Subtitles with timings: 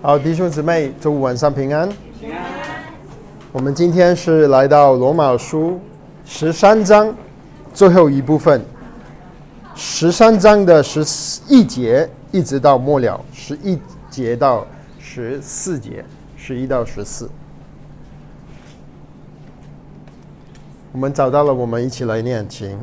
[0.00, 1.88] 好，弟兄姊妹，周五晚上平安。
[3.50, 5.80] 我们今天是来到罗马书
[6.24, 7.12] 十三章
[7.72, 8.62] 最后一部分，
[9.74, 11.04] 十三章的十
[11.48, 13.78] 一节一直到末了，十一
[14.10, 14.66] 节到
[14.98, 16.04] 十四节，
[16.36, 17.28] 十一到十四。
[20.92, 22.78] 我们找到了，我们一起来念，请。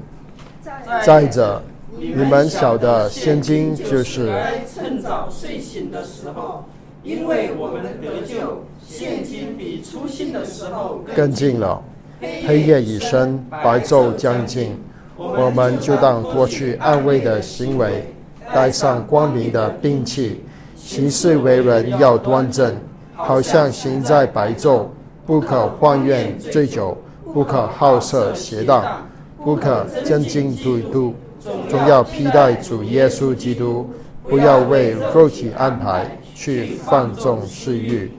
[0.99, 1.61] 再者，
[1.97, 4.29] 你们晓得，现今就是
[4.75, 6.65] 趁早睡醒的时候。
[7.03, 11.81] 因为我们得救，现今比初心的时候更近了。
[12.45, 14.77] 黑夜已深，白昼将近，
[15.17, 18.05] 我们就当脱去安慰的行为，
[18.53, 20.43] 带上光明的兵器，
[20.75, 22.75] 行事为人要端正，
[23.15, 24.85] 好像行在白昼。
[25.25, 26.95] 不可荒怨醉酒，
[27.33, 29.07] 不可好色邪荡，
[29.43, 31.13] 不可争竞妒妒，
[31.69, 33.89] 总要披戴主耶稣基督，
[34.23, 36.09] 不要为肉体安排。
[36.33, 38.11] 去放纵私欲。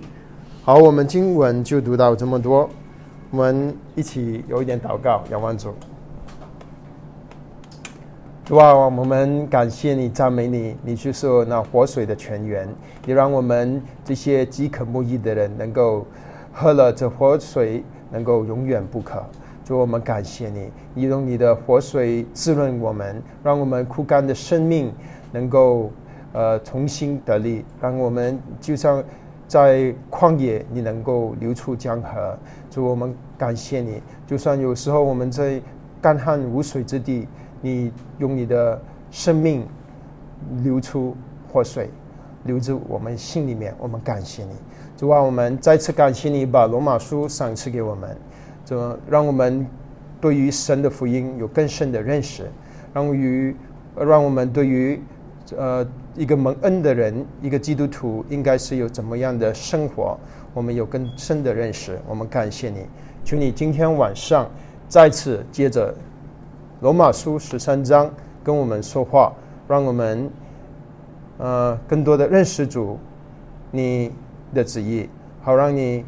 [0.63, 2.71] 好，我们经文就读到这么多。
[3.33, 5.75] 我们一起有一点祷告，仰望主。
[8.45, 12.69] 主啊，我们感谢你，赞美你，你就是那活水的泉源，
[13.07, 16.07] 也让我们这些饥渴慕义的人能够
[16.53, 19.21] 喝了这活水，能够永远不渴。
[19.65, 24.93] 主，我们感谢你，你用你的活水滋润我们，让我们枯干的生命
[25.33, 25.91] 能够。
[26.35, 29.05] 呃，重新得力，让我们就像
[29.47, 32.39] 在旷野，你能够流出江河。
[32.71, 34.03] 主，我们感谢你。
[34.27, 35.61] 就算有时候我们在
[36.01, 37.29] 干旱无水之地，
[37.61, 39.69] 你用你的生命
[40.63, 41.15] 流出
[41.53, 41.91] 活水，
[42.45, 43.75] 流至我们心里面。
[43.79, 44.53] 我们感谢你。
[44.97, 48.17] 主啊，我们再次感谢你把罗马书赏赐给我们，
[48.65, 49.67] 这让我们
[50.21, 52.51] 对于神的福音有更深的认识，
[52.93, 53.55] 让于
[53.97, 55.01] 让我们对于
[55.57, 55.87] 呃。
[56.15, 60.15] 一个蒙恩的人，一个基督徒应该是有怎么样的生活？
[60.53, 61.99] 我们有更深的认识。
[62.07, 62.87] 我们感谢你，
[63.25, 64.47] 求你今天晚上
[64.87, 65.95] 再次接着
[66.83, 68.13] 罗马书十三章
[68.45, 69.33] 跟我们说话，
[69.67, 70.31] 让我们
[71.39, 72.99] 呃更多的认识主
[73.71, 74.13] 你
[74.53, 75.09] 的旨意，
[75.41, 76.05] 好让你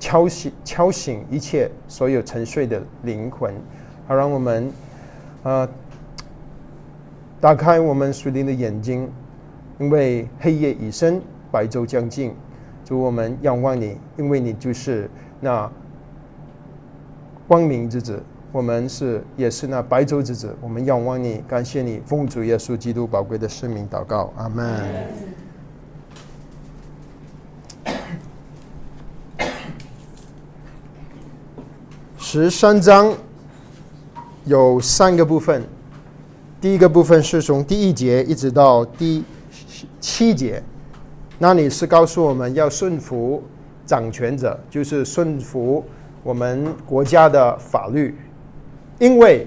[0.00, 3.54] 敲醒敲醒一切所有沉睡的灵魂，
[4.08, 4.72] 好让我们
[5.44, 5.68] 呃
[7.40, 9.08] 打开我们属灵的眼睛。
[9.78, 12.34] 因为黑夜已深，白昼将近，
[12.84, 15.08] 主我们仰望你，因为你就是
[15.40, 15.72] 那
[17.48, 18.22] 光明之子，
[18.52, 24.66] 我们是也是那白昼之子，我们仰望你，感谢你，奉主耶稣基督宝贵的生命祷告，阿门。
[32.32, 33.12] 十三章
[34.44, 35.64] 有三个部分，
[36.60, 39.24] 第一个部分是从第一节一直到第。
[39.98, 40.62] 七节，
[41.40, 43.42] 那你是告诉我们要顺服
[43.84, 45.84] 掌权者，就是顺服
[46.22, 48.16] 我们国家的法律，
[49.00, 49.44] 因为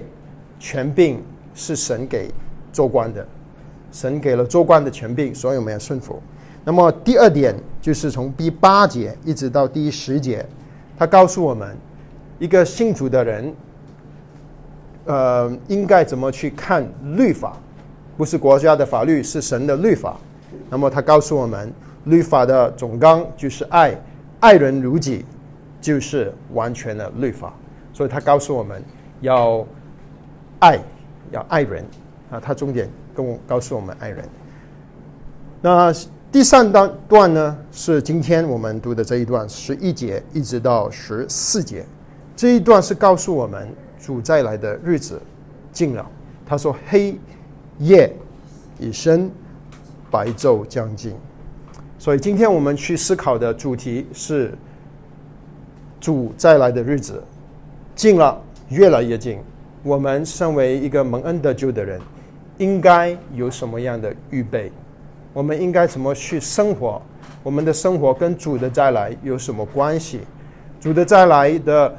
[0.60, 1.22] 权柄
[1.54, 2.30] 是神给
[2.70, 3.26] 做官的，
[3.92, 6.22] 神给了做官的权柄，所以我们要顺服。
[6.66, 10.44] 那么第二点就是从第八节一直到第十节，
[10.98, 11.74] 他告诉我们
[12.38, 13.54] 一个信主的人，
[15.04, 16.86] 呃，应该怎么去看
[17.16, 17.56] 律法。
[18.16, 20.16] 不是国家的法律，是神的律法。
[20.70, 21.72] 那么他告诉我们，
[22.04, 24.00] 律法的总纲就是爱，
[24.38, 25.24] 爱人如己，
[25.80, 27.52] 就是完全的律法。
[27.92, 28.80] 所以他告诉我们
[29.20, 29.66] 要
[30.60, 30.78] 爱，
[31.32, 31.84] 要爱人
[32.30, 32.38] 啊。
[32.38, 34.24] 他重点跟我告诉我们爱人。
[35.60, 35.92] 那
[36.30, 41.84] 第三段段呢，是今天我们读的这一段，十一节一直到十四节。
[42.36, 43.68] 这一段是告诉我们
[43.98, 45.20] 主再来的日子
[45.72, 46.04] 近了。
[46.46, 47.16] 他说黑。
[47.80, 48.08] 夜
[48.78, 49.28] 已深，
[50.12, 51.12] 白昼将近，
[51.98, 54.56] 所以今天我们去思考的主题是
[56.00, 57.20] 主再来的日子
[57.96, 59.40] 近了，越来越近。
[59.82, 62.00] 我们身为一个蒙恩得救的人，
[62.58, 64.70] 应该有什么样的预备？
[65.32, 67.02] 我们应该怎么去生活？
[67.42, 70.20] 我们的生活跟主的再来有什么关系？
[70.80, 71.92] 主的再来的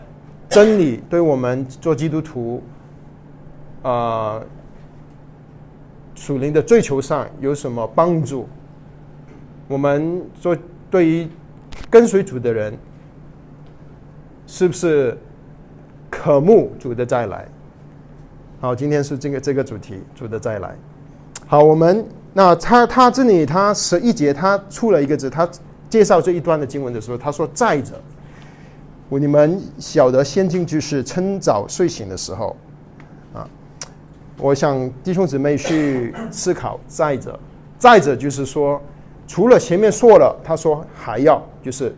[0.50, 2.62] 真理对我们做基督徒
[3.81, 4.42] 啊？
[6.15, 8.47] 属灵的追求上有什么帮助？
[9.68, 10.56] 我们做
[10.89, 11.27] 对于
[11.89, 12.77] 跟随主的人，
[14.47, 15.18] 是不是
[16.09, 17.45] 渴慕主的再来？
[18.62, 20.74] 好，今天是这个这个主题，主的再来。
[21.45, 25.47] 好，我们那他他这里他十一节他出了一个字，他
[25.89, 28.01] 介绍这一段的经文的时候，他说：“再者，
[29.20, 32.56] 你们晓得先进就是趁早睡醒的时候。”
[33.34, 33.48] 啊，
[34.38, 36.80] 我想弟兄姊妹去思考。
[36.88, 37.40] 再者，
[37.78, 38.82] 再者就是说，
[39.28, 41.94] 除了前面说了，他说还要，就是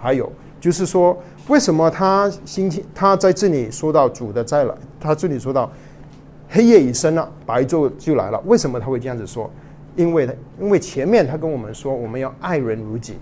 [0.00, 0.30] 还有，
[0.60, 1.16] 就是说，
[1.48, 5.70] 为什么他今天他在这里说到主的再来，他这里说到
[6.48, 8.42] 黑夜已深了，白昼就来了。
[8.46, 9.50] 为什么他会这样子说？
[9.94, 10.28] 因为，
[10.58, 13.16] 因为前面他跟我们说，我们要爱人如己，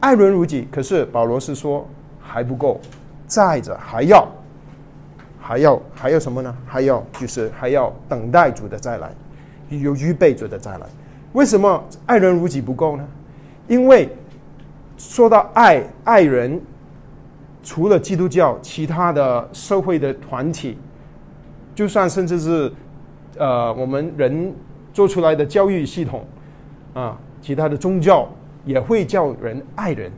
[0.00, 0.66] 爱人如己。
[0.70, 1.86] 可是保罗是说
[2.20, 2.80] 还不够，
[3.26, 4.26] 再者还要。
[5.40, 6.54] 还要还要什么呢？
[6.66, 9.10] 还要就是还要等待主的再来，
[9.70, 10.86] 有预备主的再来。
[11.32, 13.08] 为什么爱人如己不够呢？
[13.66, 14.10] 因为
[14.98, 16.60] 说到爱爱人，
[17.62, 20.76] 除了基督教，其他的社会的团体，
[21.74, 22.70] 就算甚至是
[23.38, 24.54] 呃我们人
[24.92, 26.26] 做出来的教育系统
[26.92, 28.28] 啊，其他的宗教
[28.68, 30.12] 也会叫人爱人，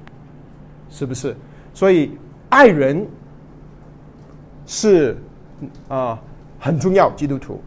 [0.90, 1.36] 是不是？
[1.72, 2.18] 所以
[2.48, 3.06] 爱人。
[4.66, 5.16] 是
[5.88, 6.16] 啊，
[6.60, 7.60] 很重要，基督徒。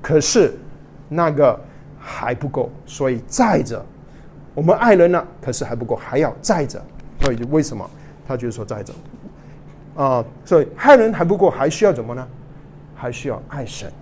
[0.00, 0.56] 可是
[1.08, 1.58] 那个
[1.98, 3.84] 还不够，所以再者，
[4.54, 6.80] 我们爱人呢，可是还不够，还要再者。
[7.22, 7.90] 所以为什么
[8.24, 8.92] 他就是说再者
[9.96, 10.24] 啊？
[10.44, 12.24] 所以爱人还不够，还需要怎么呢？
[12.94, 13.92] 还需要爱神。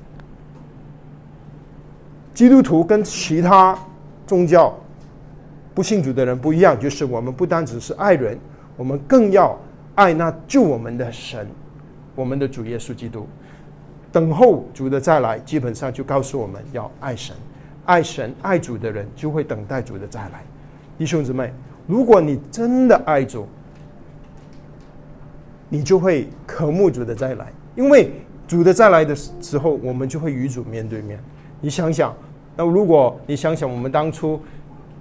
[2.35, 3.79] 基督徒跟其他
[4.27, 4.79] 宗教
[5.77, 8.39] 不信主的人不一样，就是我们不单只是爱人，
[8.79, 9.55] 我们更要
[9.95, 11.47] 爱那救我们的神。
[12.15, 13.27] 我们的主耶稣基督，
[14.11, 17.37] 等候主的再来，基本上就告诉我们要爱神，
[17.85, 20.43] 爱神爱主的人就会等待主的再来。
[20.97, 21.53] 弟兄姊妹，
[21.87, 23.47] 如果你真的爱主，
[25.69, 28.13] 你就会渴慕主的再来，因为
[28.49, 31.23] 主的再来的时候，我们就会与主面对面。
[31.61, 32.17] 你想想，
[32.57, 34.41] 那如果你想想我们当初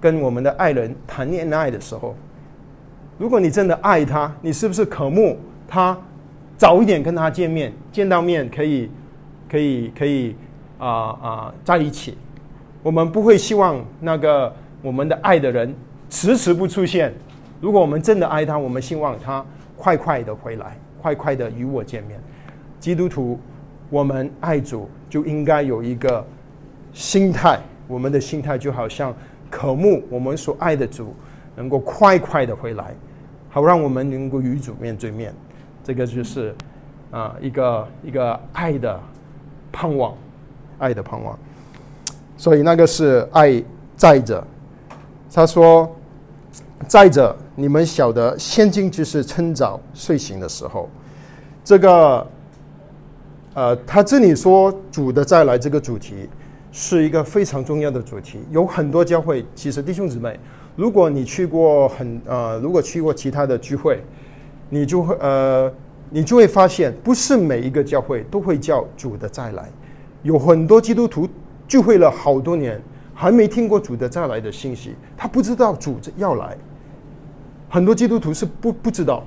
[0.00, 2.14] 跟我们的爱人谈恋爱的时候，
[3.18, 5.96] 如果你真的爱他，你是不是渴慕他？
[6.58, 8.90] 早一点跟他见面，见到面可以，
[9.46, 10.34] 可以，可以
[10.78, 12.16] 啊啊在一起。
[12.82, 14.50] 我们不会希望那个
[14.80, 15.74] 我们的爱的人
[16.08, 17.12] 迟迟不出现。
[17.60, 19.44] 如果我们真的爱他，我们希望他
[19.76, 22.18] 快快的回来，快快的与我见面。
[22.80, 23.38] 基督徒，
[23.90, 26.24] 我们爱主就应该有一个
[26.94, 29.14] 心态，我们的心态就好像
[29.50, 31.14] 渴慕我们所爱的主
[31.54, 32.94] 能够快快的回来，
[33.48, 35.34] 好让我们能够与主面对面。
[35.82, 36.54] 这个就是
[37.10, 39.00] 啊，一个一个爱的
[39.72, 40.14] 盼望，
[40.78, 41.38] 爱的盼望。
[42.36, 43.62] 所以那个是爱
[43.96, 44.44] 在者。
[45.32, 45.94] 他说
[46.88, 50.88] ：“在者，你们晓得，现今就是趁早睡醒的时候。”
[51.62, 52.26] 这个
[53.52, 56.26] 呃，他这里说主的再来这个主题
[56.76, 58.40] 是一个非常重要的主题。
[58.50, 60.38] 有很多教会，其实弟兄姊妹，
[60.76, 63.98] 如果你去过很呃，如果去过其他的聚会。
[64.68, 65.72] 你就会呃，
[66.10, 69.70] 你就会发现，不是每一个教会都会叫主的再来。
[70.24, 71.28] 有很多基督徒
[71.68, 72.82] 聚会了好多年，
[73.14, 76.58] 还没听过主的再来的信息，他不知道主要来。
[77.68, 79.22] 很多基督徒是不不知道，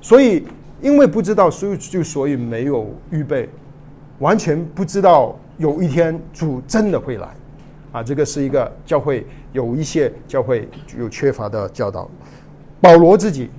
[0.00, 0.44] 所以
[0.82, 3.48] 因为不知道，所以就所以没有预备，
[4.18, 7.28] 完全不知道有一天主真的会来。
[7.92, 10.68] 啊，这个是一个教会有一些教会
[10.98, 12.10] 有缺乏的教导。
[12.80, 13.50] 保罗自己。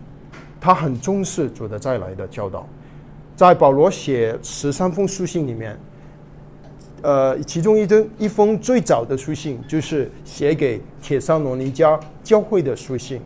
[0.59, 2.67] 他很重视主的再来的教导，
[3.35, 5.77] 在保罗写十三封书信里面，
[7.03, 13.21] 呃，其中一封一封最早的书信就是写给铁桑罗尼加教会的书信。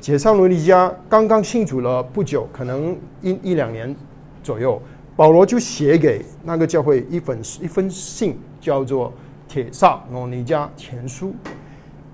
[0.00, 3.94] 铁桑罗尼加刚刚信主了不久，可能一一两年
[4.40, 4.80] 左右，
[5.16, 9.08] 保罗就写给那个教会一封一封信，叫做
[9.52, 11.28] 《铁萨罗尼加前书》。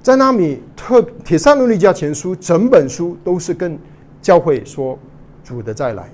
[0.02, 3.78] 在那里，特铁萨罗尼加前书整本书都是跟
[4.20, 4.98] 教会说
[5.42, 6.10] 主的再来，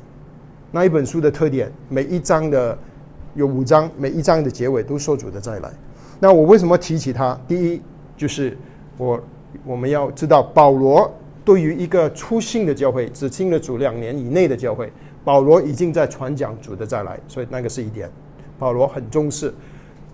[0.71, 2.79] 那一本书的特点，每一章的
[3.35, 5.71] 有五章，每一章的结尾都说主的再来。
[6.21, 7.39] 那我为什么提起它？
[7.49, 7.83] 第一，
[8.17, 8.57] 就是
[8.97, 9.21] 我
[9.65, 11.13] 我们要知道，保罗
[11.45, 14.93] 对于一个初信的教会，只信了主两年以内的教会，
[15.27, 18.09] 保罗已经在传讲主的再来，所以那个是一点，
[18.61, 19.53] 保罗很重视，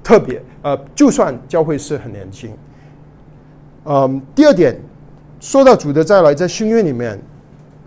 [0.02, 2.50] 特别呃，就算教会是很年轻。
[3.84, 4.74] 嗯，第二点，
[5.38, 7.20] 说到主的再来，在新约里面。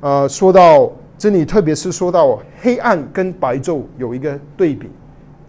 [0.02, 4.88] 呃，说到这里，特别是说到黑暗跟白昼有一个对比，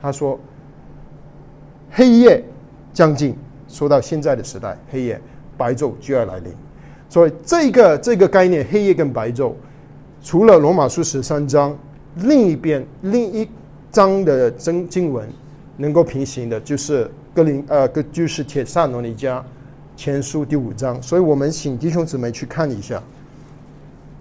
[0.00, 0.40] 他说
[1.90, 2.42] 黑夜
[2.94, 3.36] 将近，
[3.68, 5.20] 说到现在的时代，黑夜
[5.58, 6.54] 白昼就要来临，
[7.10, 9.52] 所以这个这个概念，黑夜跟白昼，
[10.26, 11.72] 除了罗马书十三章，
[12.16, 13.48] 另一边另一
[13.92, 15.24] 章的真经文
[15.76, 19.40] 能够平行的，就是格林呃，个就是铁萨罗尼迦
[19.96, 23.00] 前书第五章，所以我们请弟兄姊妹去看一下。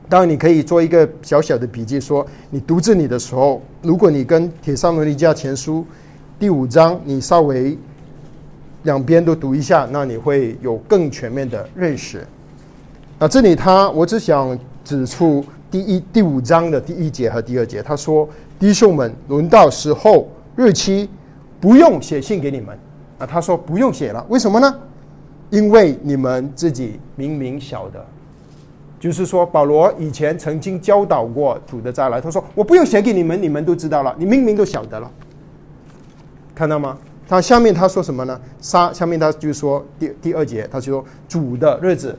[0.08, 5.80] 当然，你可以做一个小小的笔记，说你读这里的时候，如果你跟《铁上罗尼迦前书》
[6.38, 7.76] 第五章，你稍微
[8.84, 12.24] 两边都读一下，那你会有更全面的认识。
[13.18, 15.44] 啊，这里他我只想指出
[15.76, 18.26] 第一第五章的第一节和第二节，他说
[18.58, 21.10] ：“弟兄们，轮到时候日期，
[21.60, 22.80] 不用写信给你们。”
[23.20, 24.74] 啊，他说不用写了，为什么呢？
[25.50, 28.06] 因为你们自己明明晓得。
[29.02, 35.12] 就是说，保罗以前曾经教导过主的再来，他说：“我不用写给你们，你们都知道了，你明明都晓得了。”
[36.56, 36.98] 看到吗？
[37.28, 38.40] 他下面他说什么呢？
[38.62, 42.18] 杀下面他就说第第二节，他就说主的日子。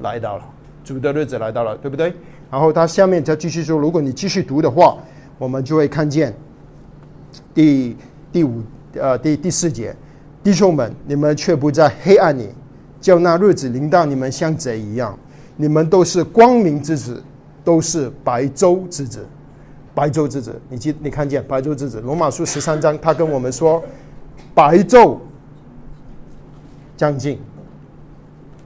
[0.00, 0.44] 来到了，
[0.82, 2.12] 主的日子来到了，对不对？
[2.52, 4.98] 然后他下面再继续说，如果你继续读的话，
[5.38, 6.34] 我们就会看见
[7.54, 7.96] 第
[8.30, 9.96] 第五呃第第四节，
[10.44, 12.50] 弟兄们，你们却不在黑暗里，
[13.00, 15.18] 叫那日子临到你们像贼一样。
[15.56, 17.22] 你们都是光明之子，
[17.64, 19.26] 都是白昼之子，
[19.94, 20.60] 白昼之子。
[20.68, 22.02] 你记你看见白昼之子？
[22.02, 23.82] 罗马书十三章，他跟我们说，
[24.54, 25.16] 白昼
[26.98, 27.38] 将近。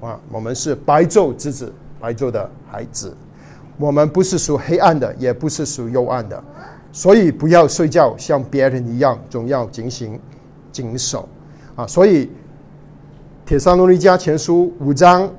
[0.01, 3.17] 啊，我们是白昼之子，白昼的孩子。
[3.79, 6.43] 我们不是属黑暗的，也不是属幽暗的，
[6.93, 10.19] 所以不要睡觉，像别人一样，总要警醒、
[10.73, 11.29] 谨守。
[11.75, 12.27] 啊，所以
[13.45, 15.31] 《铁三罗尼迦前书》五章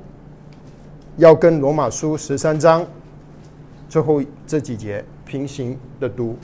[1.16, 2.86] 要跟《罗马书》十三章
[3.88, 6.36] 最后这几节平行的读，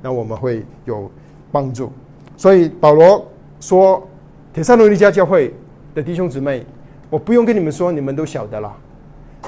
[0.00, 1.10] 那我们会有
[1.52, 1.92] 帮助。
[2.36, 3.26] 所以保罗
[3.60, 3.98] 说，
[4.54, 5.54] 《铁三罗尼迦教会
[5.94, 6.64] 的弟兄姊妹。
[7.10, 8.74] 我不用跟你们说，你们都晓得了。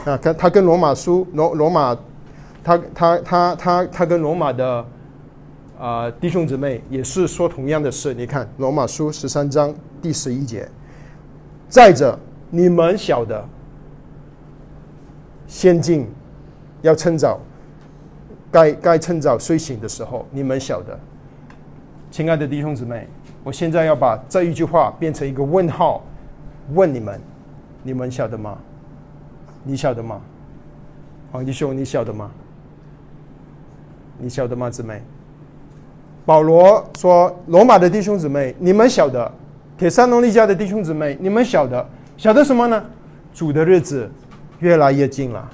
[0.05, 1.97] 啊，他他跟罗马书罗罗马，
[2.63, 4.85] 他他他他他跟罗马的
[5.79, 8.15] 啊弟兄姊妹也是说同样的事。
[8.15, 10.69] 你看罗马书十三章第十一节，
[11.69, 12.19] 再者
[12.51, 13.45] 你们晓得，
[15.47, 16.07] 先进
[16.83, 17.41] 要趁早，
[18.51, 20.99] 该该趁早睡醒的时候，你们晓得，
[22.11, 23.09] 亲爱的弟兄姊妹，
[23.43, 26.05] 我现在要把这一句话变成一个问号，
[26.75, 27.21] 问你们。
[27.83, 28.59] 你们晓得吗？
[29.67, 30.21] 你晓得吗？
[31.33, 32.31] 黄弟兄，你晓得吗？
[34.17, 35.03] 你晓得吗，姊妹？
[36.25, 39.29] 保罗说：“罗马的弟兄姊妹，你们晓得；
[39.77, 41.85] 铁山农利家的弟兄姊妹，你们晓得。
[42.17, 42.83] 晓得什么呢？
[43.35, 44.09] 主的日子
[44.61, 45.51] 越来越近了。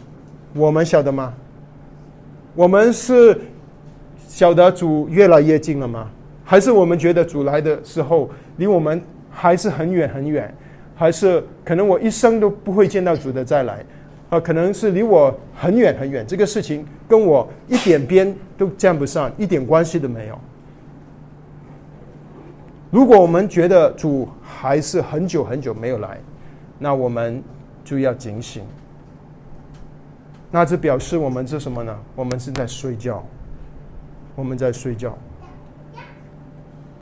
[0.55, 1.33] 我们晓得吗？
[2.55, 3.41] 我们是
[4.29, 6.07] 晓得主越来越近了吗？
[6.45, 8.29] 还是我们觉得主来的时候
[8.59, 10.55] 离我们还是很远很远？”
[10.95, 13.85] 还是可能我一生都不会见到主的再来，
[14.33, 20.39] 啊，可能是离我很远很远，这个事情跟我一点边都沾不上，一点关系都没有。
[22.91, 26.19] 如果我们觉得主还是很久很久没有来，
[26.79, 27.43] 那我们
[27.85, 28.65] 就要警醒。
[30.51, 31.95] 那这表示我们是什么呢？
[32.17, 33.23] 我们是在睡觉，
[34.35, 35.15] 我们在睡觉，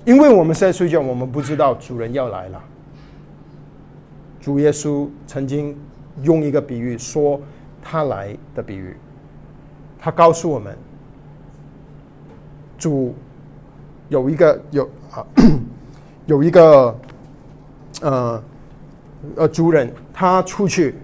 [0.05, 2.61] 因为我们在睡觉，我们不知道主人要来了。
[4.41, 5.77] 主耶稣曾经
[6.23, 7.41] 用一个比喻说
[7.83, 8.97] 他来的比喻，
[9.99, 10.77] 他告诉我们，
[12.79, 13.15] 主
[14.09, 15.27] 有一个有啊
[16.27, 16.99] 有一个
[18.03, 18.43] 呃
[19.37, 20.95] 呃主人，他出去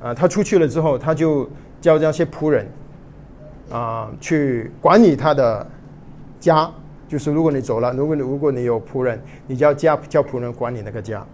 [0.00, 1.48] 啊，他出去了之后，他就
[1.80, 2.66] 叫那些仆人
[3.70, 5.66] 啊去管理他的
[6.40, 6.70] 家，
[7.08, 11.24] 就是如果你走了，如果你如果你有仆人，你就要叫叫仆人管理那个家。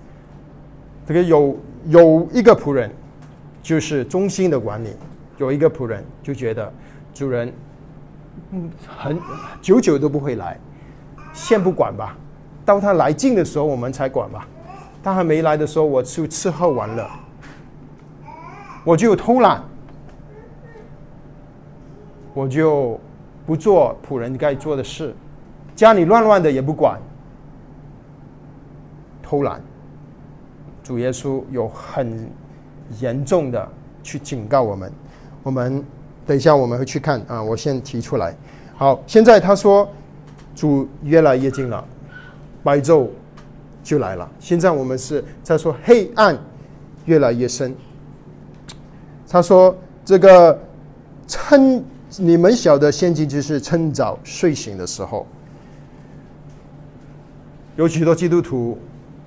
[1.06, 1.56] 这个有
[1.86, 2.90] 有一个仆人，
[3.62, 4.90] 就是忠心的管理；
[5.38, 6.72] 有一个仆人就觉得
[7.14, 7.52] 主人，
[8.50, 9.18] 嗯，很
[9.62, 10.58] 久久都不会来，
[11.32, 12.16] 先不管吧。
[12.64, 14.46] 到他来劲的时候，我们才管吧。
[15.02, 17.10] 他还没来的时候，我就伺候完了，
[18.84, 19.62] 我就偷懒，
[22.34, 23.00] 我就
[23.46, 25.14] 不做仆人该做的事，
[25.74, 27.00] 家里乱乱的也不管，
[29.22, 29.60] 偷懒。
[30.90, 32.28] 主耶稣有很
[32.98, 33.68] 严重的
[34.02, 34.92] 去警告我们，
[35.44, 35.84] 我们
[36.26, 38.34] 等一下我们会去看啊，我先提出来。
[38.74, 39.88] 好，现在他说
[40.52, 41.84] 主越来越近了，
[42.64, 43.06] 白昼
[43.84, 44.28] 就来了。
[44.40, 46.36] 现在我们是在说黑暗
[47.04, 47.72] 越来越深。
[49.28, 49.72] 他说
[50.04, 50.60] 这个
[51.28, 51.84] 趁
[52.18, 55.24] 你们晓得先进就是趁早睡醒的时候，
[57.76, 58.76] 有许多基督徒。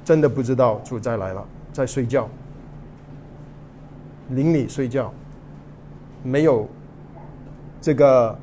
[0.04, 2.30] 真的不知道主再来了，在睡觉，
[4.30, 5.14] 邻里睡觉，
[6.24, 6.68] 没有
[7.82, 8.38] 这个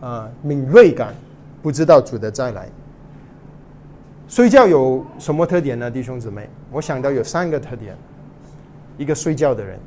[0.00, 1.14] 啊敏锐感，
[1.62, 2.68] 不知道主的再来。
[4.28, 6.48] 睡觉有什么特点呢，弟兄姊妹？
[6.70, 7.96] 我想到有三个特点。
[8.98, 9.80] 一个睡觉的人，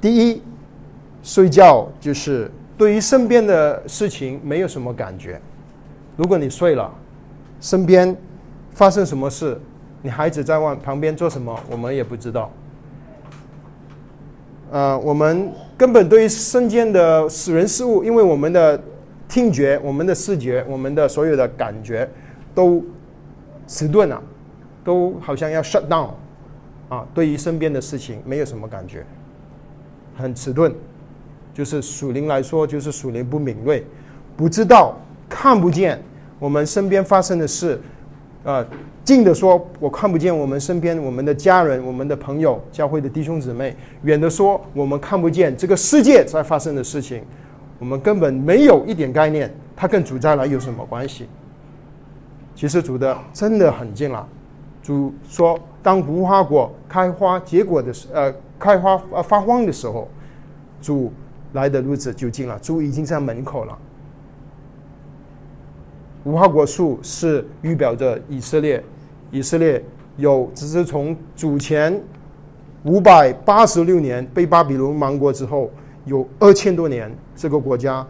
[0.00, 0.42] 第一，
[1.22, 5.38] 睡觉就是对于身边的事情没有什么感觉。
[6.16, 6.92] 如果你睡了，
[7.60, 8.16] 身边
[8.72, 9.60] 发生什么事，
[10.06, 12.48] 你孩子在外旁边做什么，我们也不知道。
[14.70, 18.80] 呃，我们根本对于身边的死人事物，因为我们的
[19.28, 22.08] 听觉、我们的视觉、我们的所有的感觉
[22.54, 22.80] 都
[23.66, 24.22] 迟钝了，
[24.84, 26.10] 都好像要 shut down
[26.88, 27.04] 啊。
[27.12, 29.04] 对于身边的事情，没有什么感觉，
[30.16, 30.72] 很迟钝。
[31.52, 33.84] 就是属灵来说，就是属灵不敏锐，
[34.36, 34.94] 不知道
[35.28, 36.00] 看不见
[36.38, 37.80] 我们身边发生的事，
[38.44, 38.64] 呃，
[39.06, 43.70] 近的说我看不见我们身边我们的家人、我们的朋友、教会的弟兄姊妹；
[44.02, 47.22] 远的说我们看不见这个世界在发生的事情，
[47.78, 51.28] 我们根本没有一点概念，它跟主再来有什么关系？
[52.56, 54.26] 其实主的真的很近了。
[54.82, 60.08] 主说，当无花果开花结果的时，呃，开花呃发黄的时候，
[60.82, 61.12] 主。
[61.52, 63.78] 来的日子就近了，主已经在门口了。
[66.24, 68.82] 无花果树是预表着以色列，
[69.30, 69.82] 以色列
[70.16, 72.00] 有只是从主前
[72.84, 75.70] 五百八十六年被巴比伦亡国之后，
[76.04, 78.06] 有二千多年这个国家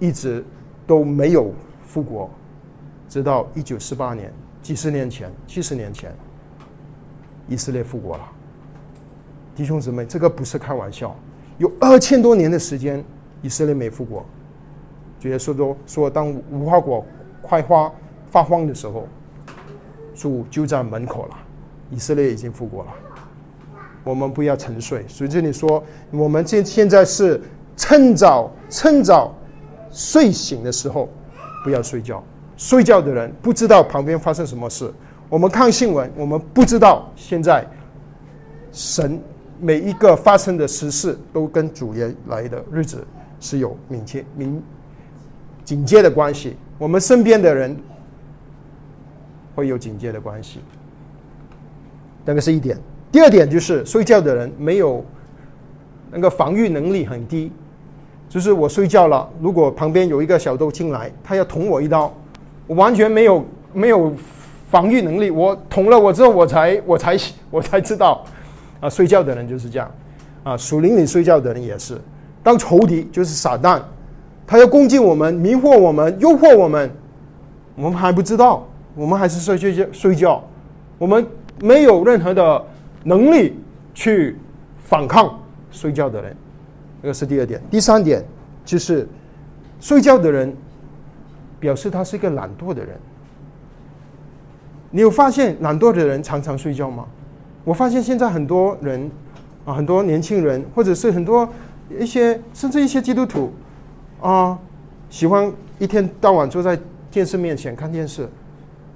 [0.00, 0.44] 一直
[0.86, 1.52] 都没有
[1.86, 2.30] 复国，
[3.08, 6.12] 直到一九四八年，几十年前，七十年前，
[7.48, 8.24] 以色列复国了。
[9.54, 11.14] 弟兄姊妹，这个不是开玩笑。
[11.58, 13.04] 有二千多年的时间，
[13.40, 14.24] 以色列没复国。
[15.20, 17.06] 主耶稣说：“说当无花果
[17.48, 17.92] 开花
[18.30, 19.06] 发黄的时候，
[20.14, 21.36] 主就在门口了。
[21.90, 22.90] 以色列已经复国了。
[24.02, 25.04] 我们不要沉睡。
[25.08, 27.40] 所以这里说，我们现现在是
[27.76, 29.34] 趁早趁早
[29.90, 31.08] 睡醒的时候，
[31.62, 32.22] 不要睡觉。
[32.56, 34.92] 睡觉的人不知道旁边发生什么事。
[35.28, 37.66] 我们看新闻，我们不知道现在
[38.72, 39.20] 神。”
[39.60, 43.06] 每一个发生的实事都跟主耶来的日子
[43.38, 44.60] 是有敏切、明
[45.64, 46.56] 警戒的关系。
[46.76, 47.74] 我们身边的人
[49.54, 50.60] 会有警戒的关系，
[52.24, 52.78] 那个是一点。
[53.12, 55.04] 第二点就是睡觉的人没有
[56.10, 57.52] 那个防御能力很低，
[58.28, 62.12] 就是我睡觉了，如果旁边有一个小偷进来，他要捅我一刀，
[62.66, 64.12] 我完全没有没有
[64.70, 65.30] 防御能力。
[65.30, 67.16] 我捅了我之后，我才我才
[67.50, 68.24] 我才知道。
[68.80, 69.90] 啊，睡觉的人就是这样，
[70.42, 71.98] 啊，树林里睡觉的人也是。
[72.42, 73.80] 当仇敌就是撒旦，
[74.46, 76.90] 他要攻击我们、迷惑我们、诱惑我们，
[77.76, 80.42] 我们还不知道，我们还是睡睡觉睡觉，
[80.98, 81.26] 我们
[81.60, 82.64] 没有任何的
[83.02, 83.58] 能力
[83.92, 84.36] 去
[84.84, 85.38] 反抗
[85.70, 86.36] 睡觉的人。
[87.02, 87.60] 这个是第二点。
[87.70, 88.24] 第三点
[88.64, 89.06] 就是，
[89.80, 90.54] 睡觉的人
[91.60, 92.96] 表示他是一个懒惰的人。
[94.90, 97.04] 你有发现懒惰的人常常睡觉吗？
[97.64, 99.10] 我发现现在很多人
[99.64, 101.48] 啊，很多年轻人，或者是很多
[101.98, 103.52] 一些甚至一些基督徒
[104.20, 104.58] 啊，
[105.10, 106.78] 喜欢一天到晚坐在
[107.10, 108.28] 电视面前看电视，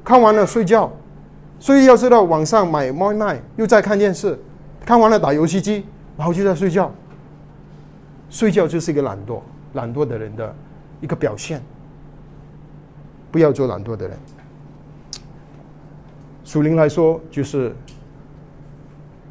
[0.08, 0.90] 看完了睡觉，
[1.60, 4.38] 所以要知道网上买外卖，又在看电视，
[4.86, 5.84] 看完了打游戏机，
[6.16, 6.90] 然后就在睡觉。
[8.30, 9.42] 睡觉就是一个懒惰、
[9.74, 10.54] 懒惰的人的
[11.02, 11.62] 一个表现。
[13.30, 14.16] 不要做懒惰的人。
[16.42, 17.76] 属灵来说，就是。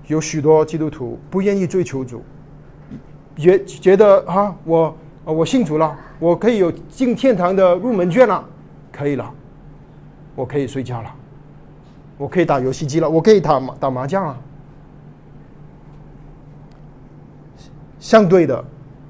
[0.05, 2.23] 有许多基督徒不愿意追求主，
[3.35, 8.41] 觉觉得啊，我我信主了，我可以有进天堂的入门券了，
[8.89, 9.29] 可以了，
[10.38, 11.12] 我可以睡觉了，
[12.15, 14.38] 我可以打游戏机了，我可以打打麻将了。
[18.00, 18.63] 相对的，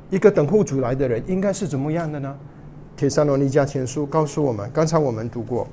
[0.09, 2.33] 一个等候主来的人应该是怎么样的呢？
[2.99, 5.65] 《铁三罗尼加前书》告诉我们，刚才我们读过《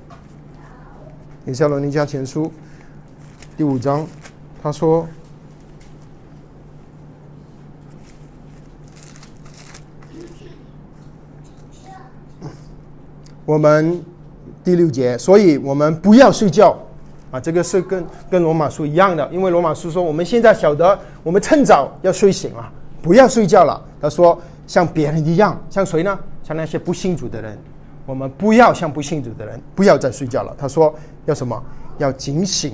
[1.45, 2.47] 铁三罗尼加前书》
[3.55, 4.05] 第五章。
[4.61, 5.07] 他说
[13.45, 14.03] ：“我们
[14.65, 16.75] 第六节，所以我们不要睡觉
[17.31, 17.39] 啊！
[17.39, 22.69] 这个是跟跟罗马书一样的，因为罗马书说我们现在晓得，我们趁早要睡醒了，
[23.01, 23.81] 不要睡觉了。
[24.01, 26.19] 他说，像别人一样，像谁呢？
[26.43, 27.57] 像那些不信主的人，
[28.05, 30.53] 我们不要像不信主的人，不要再睡觉了。
[30.57, 30.93] 他说，
[31.25, 31.63] 要什么？
[31.99, 32.73] 要警醒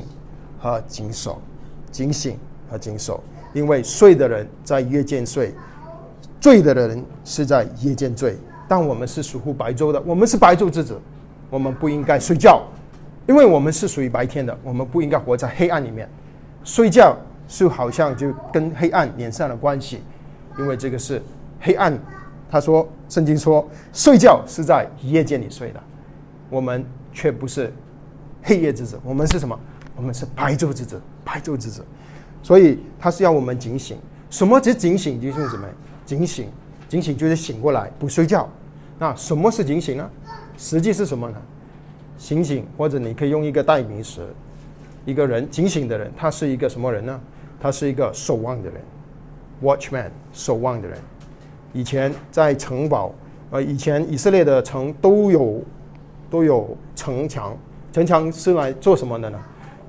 [0.59, 1.39] 和谨守。”
[1.91, 5.53] 警醒和谨守，因为睡的人在夜间睡，
[6.39, 8.37] 醉的人是在夜间醉。
[8.65, 10.97] 但我们是属乎白昼的，我们是白昼之子，
[11.51, 12.63] 我们不应该睡觉，
[13.27, 16.09] 因为我们是属于白天的，我们不应该活在黑暗里面。
[16.63, 17.15] 睡觉
[17.47, 20.01] 是好像就跟黑暗连上了关系，
[20.57, 21.21] 因为这个是
[21.59, 21.99] 黑暗。
[22.49, 25.83] 他说，圣经说，睡觉是在夜间里睡的，
[26.49, 27.73] 我们却不是
[28.43, 29.57] 黑夜之子，我们是什么？
[29.95, 31.85] 我们是白昼之子，白昼之子，
[32.41, 33.97] 所以他是要我们警醒。
[34.29, 35.19] 什么是警醒？
[35.19, 35.67] 弟兄姊妹，
[36.05, 36.49] 警醒，
[36.87, 38.49] 警醒就是醒过来，不睡觉。
[38.97, 40.09] 那什么是警醒呢？
[40.61, 41.37] 实际是什么呢？
[42.19, 44.21] 醒醒，或者你可以用一个代名词，
[45.05, 47.19] 一个人警醒的人，他是一个什么人呢？
[47.59, 48.79] 他是一个守望的人
[49.63, 50.95] ，watchman，守望的人。
[51.73, 53.11] 以前在城堡，
[53.49, 55.63] 呃，以前以色列的城都有
[56.29, 57.57] 都有城墙，
[57.91, 59.39] 城墙是来做什么的呢？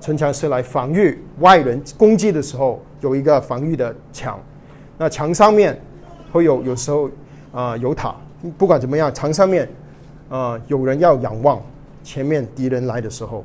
[0.01, 4.41] 城墙是来防御外人攻击的时候有一个防御的墙。
[4.97, 5.79] 那墙上面
[6.33, 7.11] 会有有时候
[7.53, 8.17] 啊有塔，
[8.57, 9.69] 不管怎么样，墙上面
[10.33, 11.63] 啊有人要仰望
[12.03, 13.45] 前面敌人来的时候，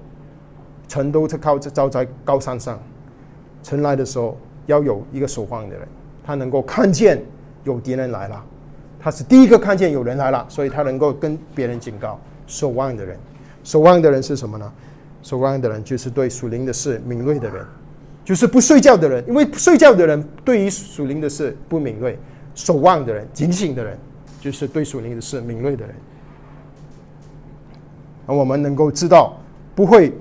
[0.88, 2.80] 城都是靠着在高山上，
[3.62, 5.86] 城来的时候要有一个守望的人，
[6.24, 7.22] 他能够看见。
[7.64, 8.42] 有敌人来了，
[8.98, 12.18] 他是第一个看见有人来了，所以他能够跟别人警告。
[12.46, 13.20] 守望的人，
[13.62, 14.72] 守望的人是什么呢？
[15.22, 17.66] 守望的人就是对属灵的事敏锐的人，
[18.24, 19.22] 就是不睡觉的人。
[19.28, 22.18] 因为睡觉的人对于属灵的事不敏锐，
[22.56, 23.98] 守望的人、警醒的人，
[24.40, 25.94] 就是对属灵的事敏锐的人。
[28.36, 29.36] 我们能够知道，
[29.74, 30.14] 不会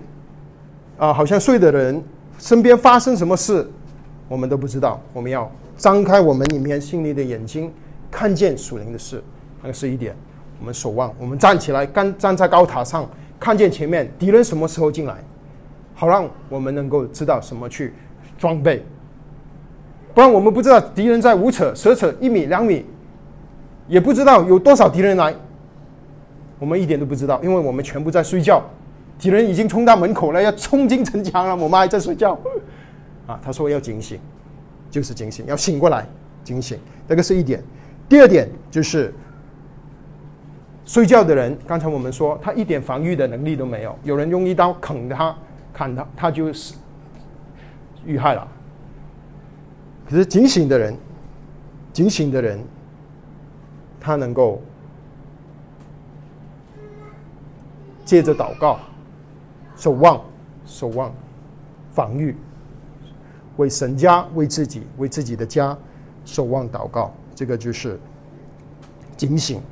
[0.98, 2.02] 啊，好像睡的人
[2.38, 3.68] 身边发生什么事，
[4.28, 5.00] 我们都不知道。
[5.12, 5.50] 我们要。
[5.78, 7.70] 张开我们里面心里的眼睛，
[8.10, 9.22] 看见属灵的事，
[9.60, 10.16] 那个是一点。
[10.58, 13.06] 我们守望，我们站起来，干站在高塔上，
[13.38, 15.16] 看见前面敌人什么时候进来，
[15.94, 17.92] 好让我们能够知道什么去
[18.38, 18.82] 装备。
[20.14, 22.82] 不然我们不知道敌人在五尺、十尺、一米、两米，
[23.86, 25.34] 也不知道有多少敌人来，
[26.58, 28.62] 我们一点都不知道，因为我们全部在睡觉。
[29.18, 32.38] 敌人已经冲到门口了，要冲进城墙了，我们还在睡觉。
[33.26, 34.18] 啊，他说要警醒。
[34.88, 36.06] 就是警醒，要醒过来，
[36.42, 37.62] 警醒，这个是一点。
[38.08, 39.12] 第二点就是
[40.86, 45.36] 睡觉的人，刚才我们说他一点防御的能力都没有，有人用一刀砍他，
[45.74, 46.74] 砍他，他就是
[48.06, 48.48] 遇害了。
[50.08, 50.96] 可是警醒的人，
[51.92, 52.58] 警醒的人，
[54.00, 54.62] 他能够
[58.06, 58.78] 借着祷告、
[59.76, 60.24] 守望、
[60.64, 61.14] 守望、
[61.92, 62.34] 防御。
[63.58, 65.76] 为神家、为自己、为自己的家
[66.26, 67.98] 守望祷告，这个就是
[69.16, 69.62] 警醒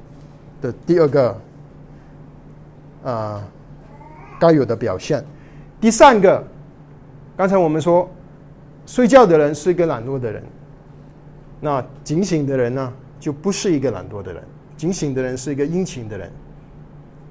[0.63, 1.41] 的第二个
[3.05, 3.47] 啊
[4.41, 5.23] 该有的表现。
[5.83, 6.43] 第三个，
[7.37, 8.09] 刚才我们说，
[8.87, 10.43] 睡觉的人是一个懒惰的人，
[11.61, 14.43] 那警醒的人呢，就不是一个懒惰的人。
[14.79, 16.33] 警醒的人是一个殷勤的人，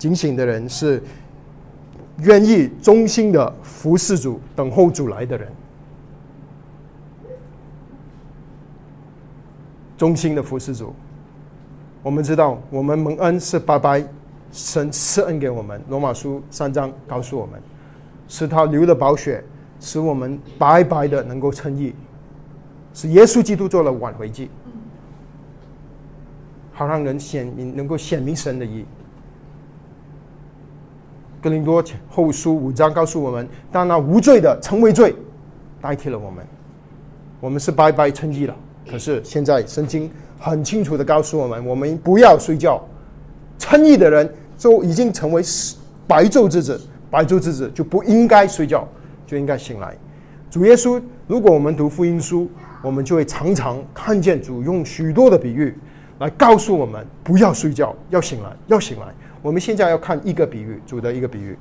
[0.03, 1.01] 警醒的人是
[2.17, 5.49] 愿意忠心的服侍主、等候主来的人。
[9.97, 10.93] 忠心的服侍主，
[12.01, 14.05] 我们知道，我们蒙恩是白白
[14.51, 15.81] 神赐恩给我们。
[15.87, 17.61] 罗马书三章告诉我们，
[18.27, 19.41] 是他流的宝血，
[19.79, 21.95] 使我们白白的能够称义，
[22.93, 24.49] 是耶稣基督做了挽回祭，
[26.73, 28.83] 好让人显明，能够显明神的义。
[31.43, 35.13] 哥林多后书五章告诉我们，当那无罪的成为罪，
[35.81, 36.41] 代替了我们，
[37.41, 38.55] 我们是白白称义了。
[38.89, 42.81] 可是现在圣经很清楚的告诉我们，我们不要睡觉。
[43.59, 45.43] 称义的人就已经成为
[46.07, 46.79] 白昼之子，
[47.11, 48.87] 白昼之子就不应该睡觉，
[49.27, 49.93] 就应该醒来。
[50.49, 52.49] 主耶稣，如果我们读福音书，
[52.81, 55.77] 我们就会常常看见主用许多的比喻
[56.19, 59.07] 来告诉我们，不要睡觉，要醒来，要醒来。
[59.43, 61.55] 我们现在要看一个比喻，主的一个比喻。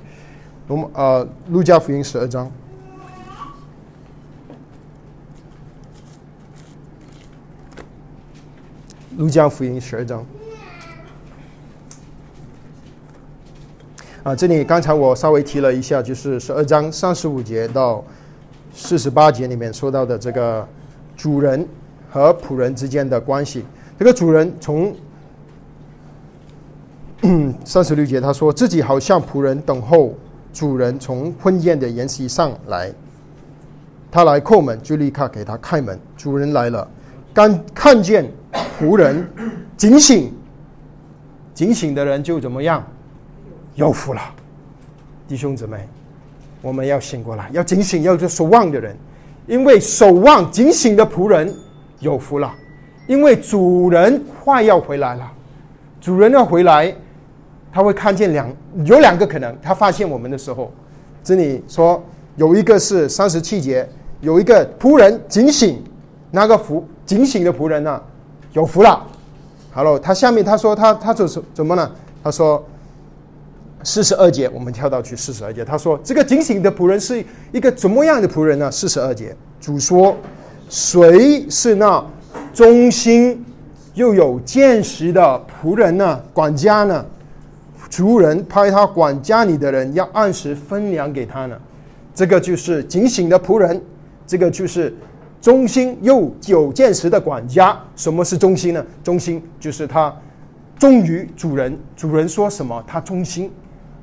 [0.67, 2.49] 我们呃，路加福音十二章。
[9.17, 10.25] 路加福音十二章
[14.23, 18.03] 啊，这里刚才我稍微提了一下，就是十二章三十五节到
[18.73, 20.65] 四十八节里面说到的这个
[21.17, 21.67] 主人
[22.09, 23.65] 和仆人之间的关系。
[23.99, 24.95] 这个主人从
[27.63, 30.13] 三十六节他说自己好像仆人等候
[30.51, 32.91] 主人从婚宴的筵席上来，
[34.11, 35.97] 他来叩门就立刻给他开门。
[36.17, 36.87] 主人来了，
[37.33, 38.29] 刚看见。
[38.79, 39.27] 仆人
[39.77, 40.31] 警醒，
[41.55, 42.83] 警醒的人就怎么样？
[43.75, 44.21] 有福了，
[45.27, 45.87] 弟兄姊妹，
[46.61, 48.95] 我们要醒过来，要警醒，要做守望的人，
[49.47, 51.51] 因为守望警醒的仆人
[51.99, 52.53] 有福了，
[53.07, 55.31] 因为主人快要回来了，
[55.99, 56.93] 主人要回来，
[57.73, 58.47] 他会看见两
[58.85, 60.71] 有两个可能，他发现我们的时候，
[61.23, 62.01] 这里说
[62.35, 63.89] 有一个是三十七节，
[64.21, 65.83] 有一个仆人警醒，
[66.29, 67.99] 那个仆警醒的仆人呢？
[68.51, 69.03] 有福了，
[69.71, 71.91] 好了，他下面他说他他就是怎么呢？
[72.23, 72.63] 他说
[73.83, 75.65] 四十二节，我们跳到去四十二节。
[75.65, 78.69] 他说这个警醒的仆人是一个怎么样的仆人呢？
[78.69, 80.15] 四十二节，主说
[80.69, 82.05] 谁是那
[82.53, 83.43] 忠心
[83.95, 86.21] 又有见识的仆人呢？
[86.31, 87.03] 管家呢？
[87.95, 91.55] 主人派他管家里的人要按时分粮给他呢？
[92.11, 93.79] 这个就是警醒的仆人，
[94.25, 94.91] 这个就是
[95.39, 97.79] 忠心又有见识的管家。
[97.95, 98.83] 什么是忠心呢？
[99.03, 100.11] 忠心就是他
[100.79, 103.51] 忠于主人，主人说什么他忠心，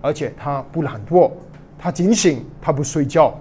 [0.00, 1.29] 而且他不懒惰，
[1.76, 3.37] 他警醒，他不睡觉，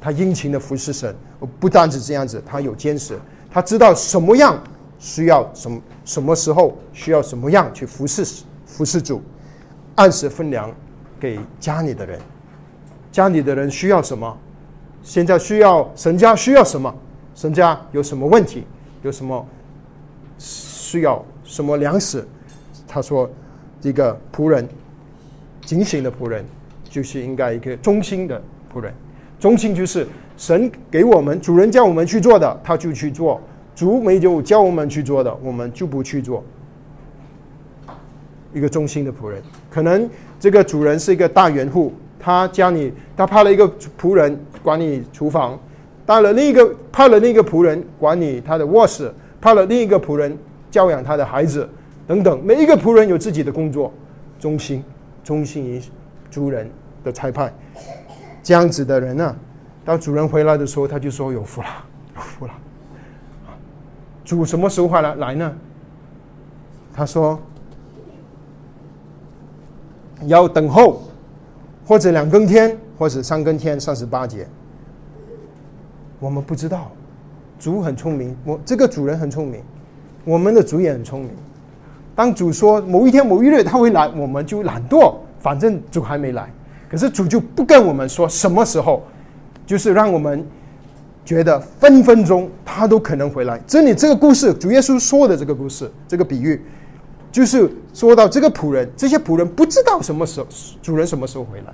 [0.00, 1.14] 他殷勤的服侍神。
[1.60, 3.16] 不单止这样子，他有坚持，
[3.48, 4.60] 他知道什么样
[5.02, 8.24] 需要什么，什么时候需要什么样去服侍
[8.64, 9.20] 服侍主，
[9.96, 10.72] 按时分粮。
[11.18, 12.18] 给家里的人，
[13.12, 14.36] 家里的人需要什么？
[15.04, 16.92] 现在需要神家需要什么？
[17.32, 18.64] 神家有什么问题？
[19.02, 19.46] 有什么
[20.36, 22.26] 需要什么粮食？
[22.88, 23.30] 他说
[23.80, 24.68] ：“这个仆人，
[25.64, 26.44] 警醒的仆人，
[26.90, 28.42] 就是应该一个忠心的
[28.74, 28.92] 仆人。
[29.38, 30.04] 忠心就是
[30.36, 33.40] 神给我们主人叫我们去做的，他就去做；
[33.74, 36.44] 主没有叫我们去做的，我们就不去做。
[38.52, 40.08] 一个忠心的仆人，可能。”
[40.38, 43.64] 这个主人是一个大园户，他家里他派了一个
[43.96, 45.56] 仆人管理厨房，
[46.04, 50.36] 带了另一个派了另一个仆人管理他的卧室，派了另一个仆人
[50.68, 51.68] 教养他的孩子，
[52.08, 52.44] 等等。
[52.44, 53.94] 每一个仆人有自己的工作，
[54.40, 54.82] 忠心
[55.22, 55.80] 忠心于
[56.28, 56.68] 主人
[57.04, 57.54] 的差派。
[58.42, 59.36] 这样子的人呢，
[59.84, 61.68] 当主人回来的时候，他就说有福了，
[62.16, 62.52] 有福了。
[64.24, 65.52] 主什么时候回来来呢？
[66.92, 67.38] 他说。
[70.28, 71.02] 要等候，
[71.84, 74.46] 或者两更天，或者三更天，三十八节。
[76.20, 76.92] 我们不知道，
[77.58, 79.60] 主很聪明，我这个主人很聪明，
[80.24, 81.30] 我们的主也很聪明。
[82.14, 86.48] 当主说某一天某一日他会来，我们就懒惰，反正主还没来。
[86.88, 89.02] 可是主就不跟我们说什么时候，
[89.66, 90.46] 就是让我们
[91.24, 93.60] 觉得分分钟他都可能回来。
[93.66, 96.60] 这里这个故事，主耶稣说的这个故事，这个比喻。
[97.30, 100.46] 就是说到这个仆人，这些仆人不知道什么时候
[100.82, 101.72] 主人什么时候回来。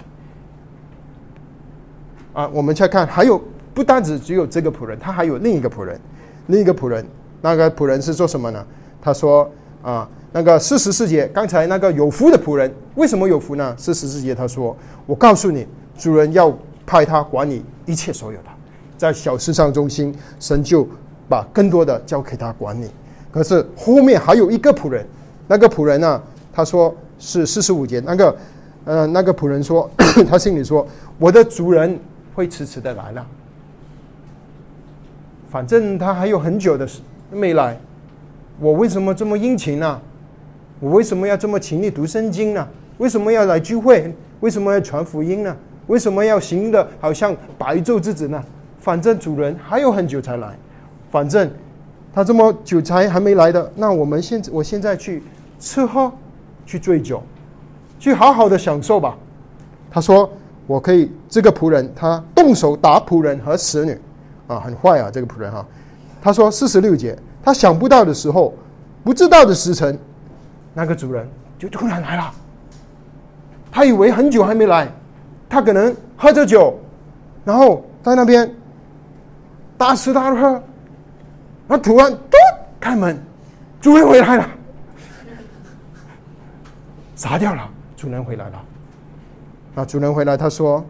[2.32, 3.42] 啊，我们再看，还有
[3.74, 6.00] 不单只只有这个仆人，他还有另一个仆人，
[6.46, 7.04] 另一个仆人，
[7.40, 8.64] 那个仆人是做什么呢？
[9.02, 9.50] 他说
[9.82, 13.74] 啊，那个四十四节，刚才那个有福的仆人，为什么有福呢？
[13.76, 15.66] 四十四节他说，我告诉你，
[15.98, 16.56] 主人要
[16.87, 18.44] 派他管理一切所有的，
[18.98, 20.87] 在小事上中心，神就
[21.26, 22.87] 把更多的交给他管理。
[23.32, 25.06] 可是后面还有一个仆人。
[25.46, 26.22] 那个仆人呢？
[26.52, 28.00] 他说是四十五节。
[28.00, 28.37] 那个，
[28.84, 29.90] 呃，那个仆人说，
[30.28, 30.87] 他心里说
[31.18, 31.98] ：“我的主人
[32.34, 33.26] 会迟迟的来了，
[35.48, 37.78] 反正他还有很久的时没来，
[38.61, 39.98] 我为什么这么殷勤呢？
[40.80, 42.68] 我为什么要这么勤力读圣经呢？
[42.98, 44.14] 为什么要来聚会？
[44.40, 45.56] 为什么要传福音呢？
[45.87, 48.44] 为什么要行的好像白昼之子呢？
[48.88, 50.57] 反正主人还有很久才来，
[51.11, 51.51] 反正
[52.11, 55.22] 他这么久才还没来的，那我们现，我现在去。”
[55.61, 56.11] 吃喝，
[56.64, 57.22] 去醉酒，
[57.98, 59.14] 去好好的享受吧。
[59.90, 60.31] 他说
[60.66, 64.01] ：“我可以。”这个仆人他动手打仆人和使女，
[64.46, 65.11] 啊，很坏啊！
[65.12, 65.66] 这个仆人哈。
[66.22, 68.55] 他说：“四十六节，他想不到的时候，
[69.05, 69.98] 不知道的时辰，
[70.72, 72.33] 那个主人就突然来了。
[73.70, 74.90] 他以为很久还没来，
[75.46, 76.72] 他可能喝着酒，
[77.44, 78.51] 然后在那边
[79.79, 80.62] 大吃大喝，
[81.69, 82.37] 那突然嘟
[82.81, 83.17] 开门，
[83.81, 84.49] 主人回来了。”
[87.14, 88.64] 杀掉了，主人回来了。
[89.77, 90.85] 啊，主人回来，他说：“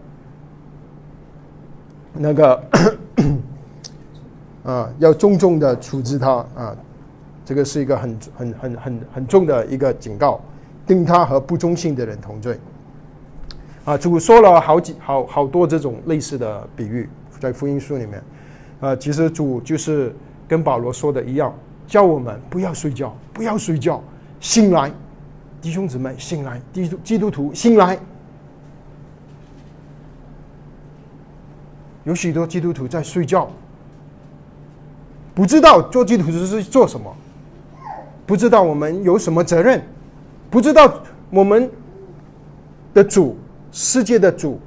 [2.14, 2.62] 那个
[4.64, 6.76] 啊，要重重的处置他啊，
[7.44, 10.40] 这个是一个很很很很很重的一个警告，
[10.86, 12.58] 定他和不忠信的人同罪。”
[13.84, 18.22] 啊，主说了好几好好多这种类似的比喻，在福音书里面。
[18.80, 20.14] 啊，其实主就是
[20.46, 21.52] 跟保罗说的一样，
[21.86, 24.02] 叫我们不要睡觉，不要睡觉，
[24.40, 24.92] 醒来。
[25.60, 26.62] 弟兄姊妹，醒来！
[26.72, 27.98] 基督基督徒，醒来！
[32.04, 33.50] 有许多基督徒在睡觉，
[35.34, 37.12] 不知道做基督徒是做什么，
[38.24, 39.82] 不知道我们有什么责任，
[40.48, 41.68] 不知道我们
[42.94, 43.36] 的主，
[43.72, 44.60] 世界的主，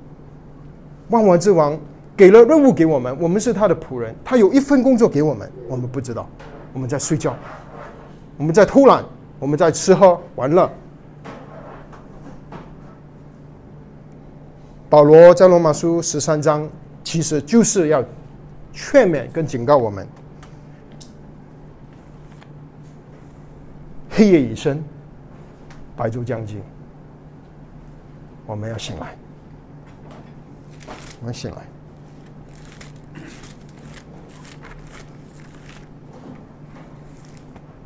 [1.07, 1.79] 万王之王
[2.21, 6.29] 给了任务给我们，我们是他的仆人，他有一份工作给我们，我们不知道，
[6.71, 7.35] 我们在睡觉，
[8.37, 9.03] 我们在偷懒，
[9.39, 10.71] 我们在吃喝玩乐。
[14.87, 16.69] 保罗在罗马书十三章，
[17.03, 18.03] 其实就是要
[18.71, 20.07] 劝勉跟警告我们：
[24.11, 24.83] 黑夜已深，
[25.95, 26.61] 白昼将近，
[28.45, 29.17] 我们要醒来，
[31.19, 31.70] 我们醒来。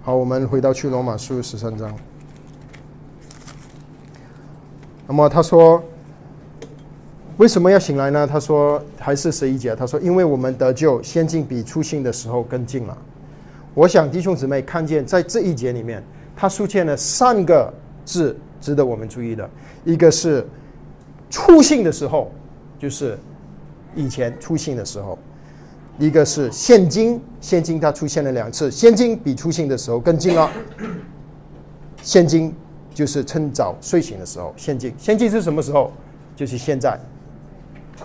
[0.05, 1.91] 好，我们回到去罗马书十三章。
[5.07, 5.83] 那么他说，
[7.37, 8.27] 为什么要醒来呢？
[8.27, 12.95] 他说还是十一节，他说因为我们得救，先进比出信的时候更近了。
[13.73, 16.03] 我想弟兄姊妹看见在这一节里面，
[16.35, 17.73] 他出现了三个
[18.05, 19.49] 字值得我们注意的，
[19.85, 20.47] 一个是
[21.31, 22.31] 出信的时候，
[22.77, 23.17] 就是
[23.95, 25.17] 以前出信的时候，
[25.97, 30.49] 一个是现今，现今它出现了两次，现今比出行的时候更近了。
[32.01, 32.53] 现今
[32.93, 35.91] 就是趁早睡醒的时候，现今，现今是什么时候？
[36.35, 36.99] 就是现在。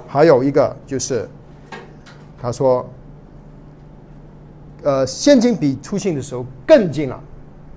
[0.07, 1.29] 还有一个就是，
[2.41, 2.89] 他说，
[4.85, 7.21] 呃，现金比出行的时候更近了，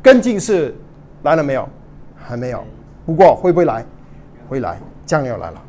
[0.04, 0.76] 更近是
[1.24, 1.68] 来了没有？
[2.16, 2.64] 还没有，
[3.04, 3.84] 不过会不会来？
[4.48, 5.62] 会来，将要来了。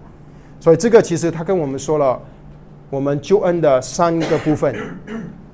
[0.61, 2.20] 所以这个其实他跟我们说了。
[2.94, 4.72] 我们救恩的三个部分，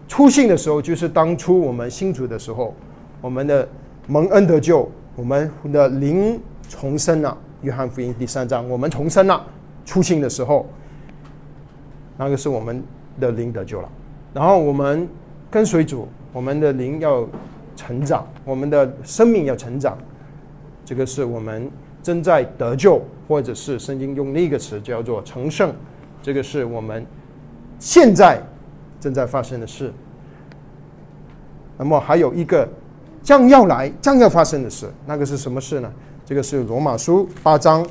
[0.06, 2.74] 初信的时候就是当初我们信主的时候，
[3.22, 3.66] 我们的
[4.06, 7.34] 蒙恩得救，我们的灵重生了。
[7.62, 9.42] 约翰福音第三章，我们重生了。
[9.86, 10.66] 初信的时候，
[12.18, 12.84] 那个是我们
[13.18, 13.88] 的灵得救了。
[14.34, 15.08] 然后我们
[15.50, 17.26] 跟随主，我们的灵要
[17.74, 19.96] 成长，我们的生命要成长。
[20.84, 21.70] 这个是我们
[22.02, 25.74] 正在得救，或者是圣经用另一个词叫做成圣。
[26.20, 27.02] 这个是我们。
[27.80, 28.40] 现在
[29.00, 29.92] 正在发生的事，
[31.78, 32.68] 那么还有一个
[33.22, 35.90] 将要来、将要发生的事，那个是什么事呢？
[36.26, 37.84] 这个是罗马书八章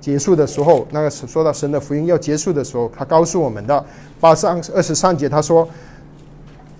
[0.00, 3.86] 结束的时候，那个是说到神的福音要结束的时候，他告诉我们的
[4.20, 5.66] 八章二十三节，他说：“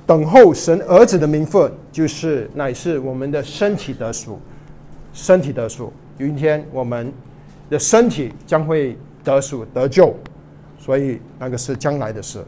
[0.05, 4.39] 等候神儿子的名分，就是乃是我们的身体得赎，
[5.13, 5.93] 身体得赎。
[6.19, 7.13] 有一天，我们
[7.71, 10.13] 的身体将会得赎得救，
[10.79, 12.45] 所以那个是将来的事。”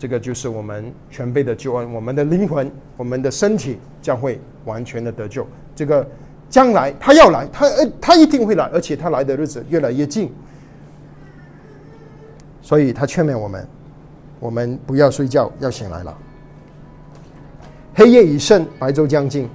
[0.00, 5.46] 这个就是我们全备的救恩，我们的灵魂、我们的身体将会完全的得救。
[5.76, 6.08] 这个
[6.48, 10.32] 将来他要来，他呃他一定会来，而且他来的日子越来越近。
[12.62, 13.68] 所以他劝勉我们，
[14.38, 16.16] 我们不要睡觉，要醒来了。
[17.94, 19.50] 黑夜已深，白昼将近。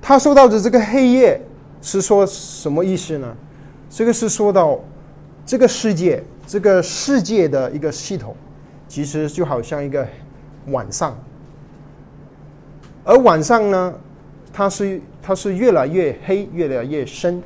[0.00, 1.40] 他说到的这个黑夜
[1.82, 3.36] 是说什么意思呢？
[3.90, 4.78] 这个是说到
[5.44, 6.22] 这个世界。
[6.46, 8.34] 这个世界的一个系统，
[8.86, 10.06] 其实就好像一个
[10.68, 11.18] 晚上，
[13.02, 13.94] 而晚上呢，
[14.52, 17.42] 它是它是越来越黑，越来越深。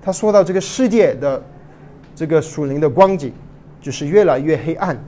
[0.00, 1.42] 他说到这个世界的
[2.16, 3.34] 这个属灵的光景，
[3.82, 4.98] 就是越来越黑暗。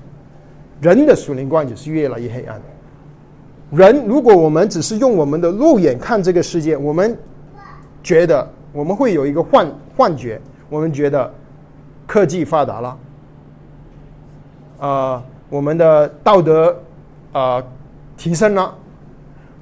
[0.82, 2.60] 人的属灵光景是越来越黑暗。
[3.70, 7.16] 人如果我们只是用我们的肉眼看这个世界，我们
[8.02, 11.32] 觉得我们会有一个幻幻觉，我们觉得。
[12.12, 12.98] 科技发达了，
[14.78, 16.78] 啊，我们的道德
[17.32, 17.62] 啊
[18.18, 18.74] 提升了，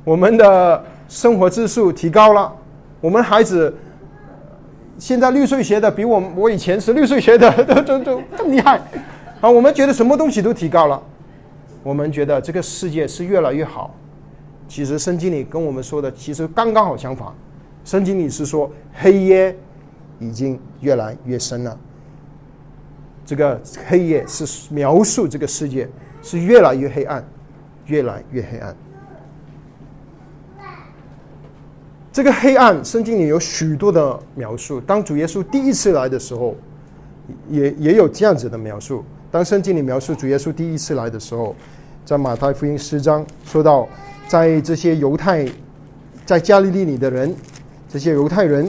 [0.02, 2.52] 我们的生活质素提高了，
[3.00, 3.72] 我们孩子
[4.98, 8.80] 现在六岁学的比我我以前十六岁学的 都都都更厉害，
[9.40, 11.00] 啊，我们觉得什么东西都提高了，
[11.84, 13.94] 我们觉得这个世界是越来越好。
[14.66, 17.28] 其实圣经里跟我们说的其实刚刚好相反，
[17.84, 19.56] 圣经里是说黑夜
[20.18, 21.78] 已经越来越深了。
[23.30, 25.88] 这个黑夜是描述这个世界
[26.20, 27.24] 是越来越黑暗，
[27.86, 28.76] 越来越黑暗。
[32.10, 34.80] 这个黑暗，圣经里有许多的描述。
[34.80, 36.56] 当主耶稣第一次来的时候，
[37.48, 39.04] 也也有这样子的描述。
[39.30, 41.54] 当圣经里描述主耶稣第一次来的时候，
[42.04, 43.88] 在马太福音十章说到，
[44.26, 45.46] 在这些犹太
[46.26, 47.32] 在加利利里的人，
[47.88, 48.68] 这些犹太人，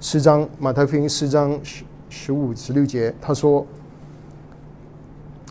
[0.00, 1.56] 十章马太福音十章。
[2.16, 3.66] 十五、十六节，他说：“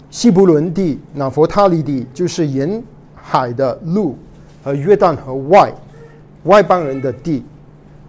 [0.09, 2.81] 西伯伦地、拿佛他利地，就是沿
[3.13, 4.17] 海的路
[4.63, 5.71] 和约旦河外
[6.45, 7.43] 外邦人的地。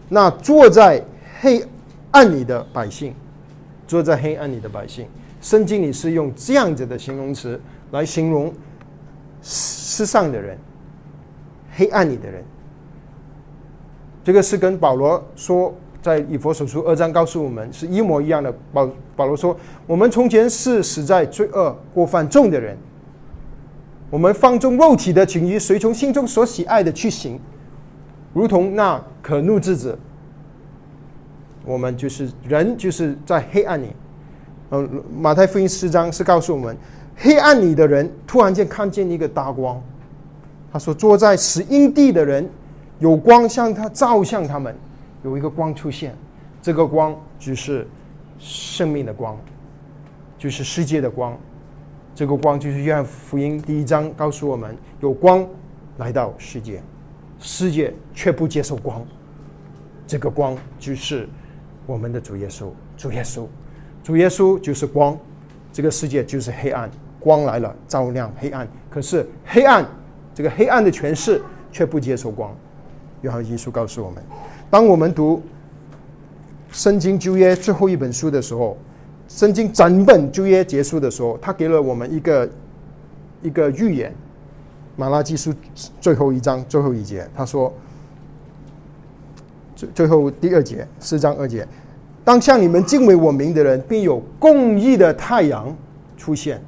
[0.08, 1.02] 那坐在
[1.40, 1.66] 黑
[2.12, 3.12] 暗里的百姓，
[3.88, 5.04] 坐在黑暗里的百姓，
[5.42, 8.54] 圣经里是用这样子的形容词来形容
[9.42, 10.56] 世上的人，
[11.74, 12.42] 黑暗里的人。
[14.22, 15.74] 这个是跟保罗说。”
[16.04, 18.54] 在以佛所书二章告诉我们是一模一样的。
[18.74, 19.56] 保保罗说
[19.88, 22.76] ：“我们从前是死在罪恶过犯重的人，
[24.10, 27.40] 我们放纵肉体的情欲，随从心中所喜爱的去行，
[28.34, 29.98] 如同那可怒之子。
[31.64, 33.86] 我们就是人，就是在黑暗里。
[34.72, 36.76] 嗯，马太福音四章是告诉我们，
[37.16, 39.82] 黑暗里的人突然间看见一个大光。
[40.70, 42.46] 他说：坐在死荫地的人，
[42.98, 44.76] 有光向他照向他们。”
[45.24, 46.14] 有一个光出现，
[46.60, 47.86] 这个光就是
[48.38, 49.38] 生命的光，
[50.36, 51.36] 就是世界的光。
[52.14, 55.44] 这个光就是约翰福音第一章告诉我们：有光
[55.96, 56.80] 来到世界，
[57.40, 59.04] 世界却不接受光。
[60.06, 61.26] 这个光就是
[61.86, 63.46] 我们的主耶稣，主耶稣，
[64.02, 65.18] 主耶稣就是光，
[65.72, 69.84] 这个世界就是黑暗，光来了照亮黑暗，可是黑暗
[70.34, 72.54] 这个黑暗的权势却不接受光。
[73.22, 74.22] 约翰一书告诉我们，
[74.74, 75.40] 当我们读
[76.72, 78.76] 圣经旧约最后一本书的时候，
[79.28, 82.50] 圣经整本旧约结束的时候，他给了我们一个
[83.40, 84.12] 一个预言。
[84.96, 85.54] 马拉基书
[86.00, 87.72] 最后一章最后一节，他说
[89.76, 91.64] ：“最最后第二节四章二节，
[92.24, 95.72] 当向你们敬畏我名的人，并有共义的太阳
[96.16, 96.60] 出现。”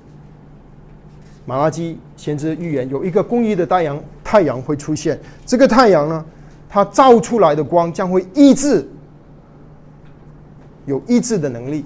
[1.45, 5.19] 马拉基先知预言有一个公义的太阳，太阳会出现。
[5.45, 6.25] 这个太阳呢，
[6.69, 8.87] 它照出来的光将会医治，
[10.85, 11.85] 有医治的能力。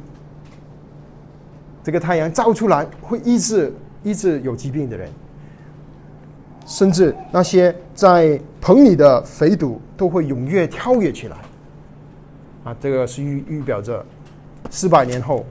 [1.83, 3.73] 这个太阳照出来会医治
[4.03, 5.11] 医治有疾病的人。
[6.67, 11.37] 甚至那些在棚里的肥犊都会踊跃跳跃起来，
[12.63, 14.07] 啊，这个是预预表着
[14.71, 15.45] 四百年后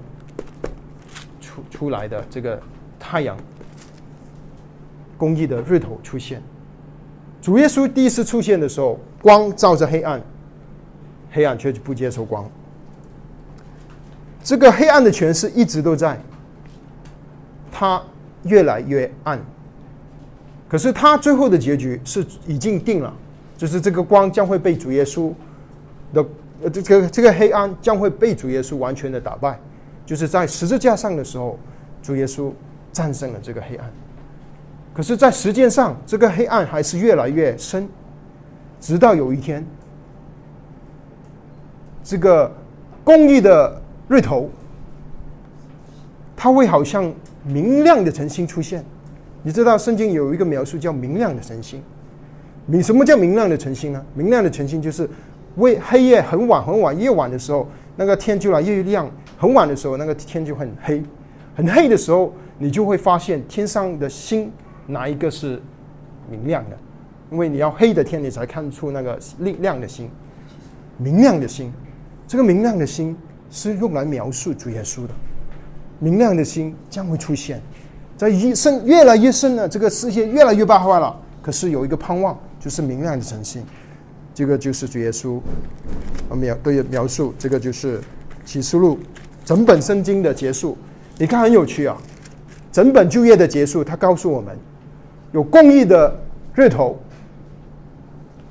[1.42, 2.58] 出出来的这个
[2.98, 3.36] 太阳，
[5.18, 6.42] 公义的日头出现。
[7.42, 10.22] 主耶稣第一次出现的时候，光照着黑暗，
[11.32, 12.49] 黑暗却不接受光。
[14.43, 16.20] 这个黑暗的权势一直都在，
[17.72, 18.01] 它
[18.43, 19.39] 越来越暗。
[20.67, 23.13] 可是他最后的结局是已经定了，
[23.57, 25.34] 就是这个光将会被主耶稣
[26.13, 26.26] 的
[26.61, 29.59] 呃这个这个黑暗将会被主耶稣完全的打败，
[30.05, 31.57] 就是在十字架上的时候，
[32.03, 32.51] 主耶稣
[32.91, 33.91] 战胜了这个黑暗。
[34.93, 37.88] 可是，在时间上，这个黑暗还是越来越深，
[38.80, 39.66] 直到有一天，
[42.04, 42.52] 这个
[43.04, 44.50] 公益的日头，
[46.36, 47.14] 它会好像
[47.44, 48.84] 明亮的晨星出现。
[49.42, 51.82] 你知道圣经有一个描述叫明亮的晨星，
[52.66, 54.06] 明什么叫明亮的晨星呢？
[54.14, 55.10] 明亮的晨星就是
[55.56, 59.08] 为黑夜很晚很晚夜晚的时候，那个天就来越亮；
[59.38, 61.02] 很晚的时候，那个天就很黑。
[61.56, 64.52] 很黑的时候，你就会发现天上的星
[64.88, 65.62] 哪一个是
[66.30, 66.78] 明亮的，
[67.32, 70.10] 因为你要黑的天，你才看出那个亮亮的星。
[70.98, 71.72] 明亮的星，
[72.28, 73.16] 这个明亮的星
[73.50, 75.14] 是用来描述主耶稣的。
[76.00, 77.62] 明亮的星将会出现。
[78.18, 81.16] 在越深越来越深了，这个世界越来越败坏了。
[81.42, 83.64] 可是有一个盼望，就是明亮的晨星。
[84.34, 85.40] 这个就是主耶稣
[86.36, 88.02] 描对描述，这个就是
[88.44, 89.00] 启示录
[89.46, 90.78] 整本圣经的结束。
[91.18, 91.98] 你看很有趣啊，
[92.72, 94.58] 整本就业的结束，他告诉我们
[95.32, 96.14] 有公义的
[96.54, 96.98] 日头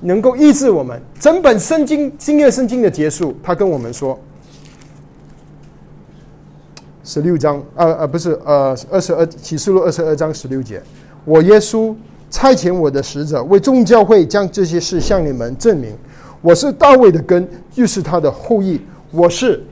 [0.00, 1.00] 能够医治我们。
[1.18, 4.18] 整本圣经新约圣经的结束，他跟我们说。
[7.04, 10.82] 十六章，呃呃，不是，呃，二十二启示录二十二章十六节，
[11.24, 11.94] 我耶稣
[12.30, 15.96] 差遣我的使者为众教会将这些事向你们证明。
[16.42, 18.78] 我是大卫的根，又是他的后裔。
[19.10, 19.64] 我是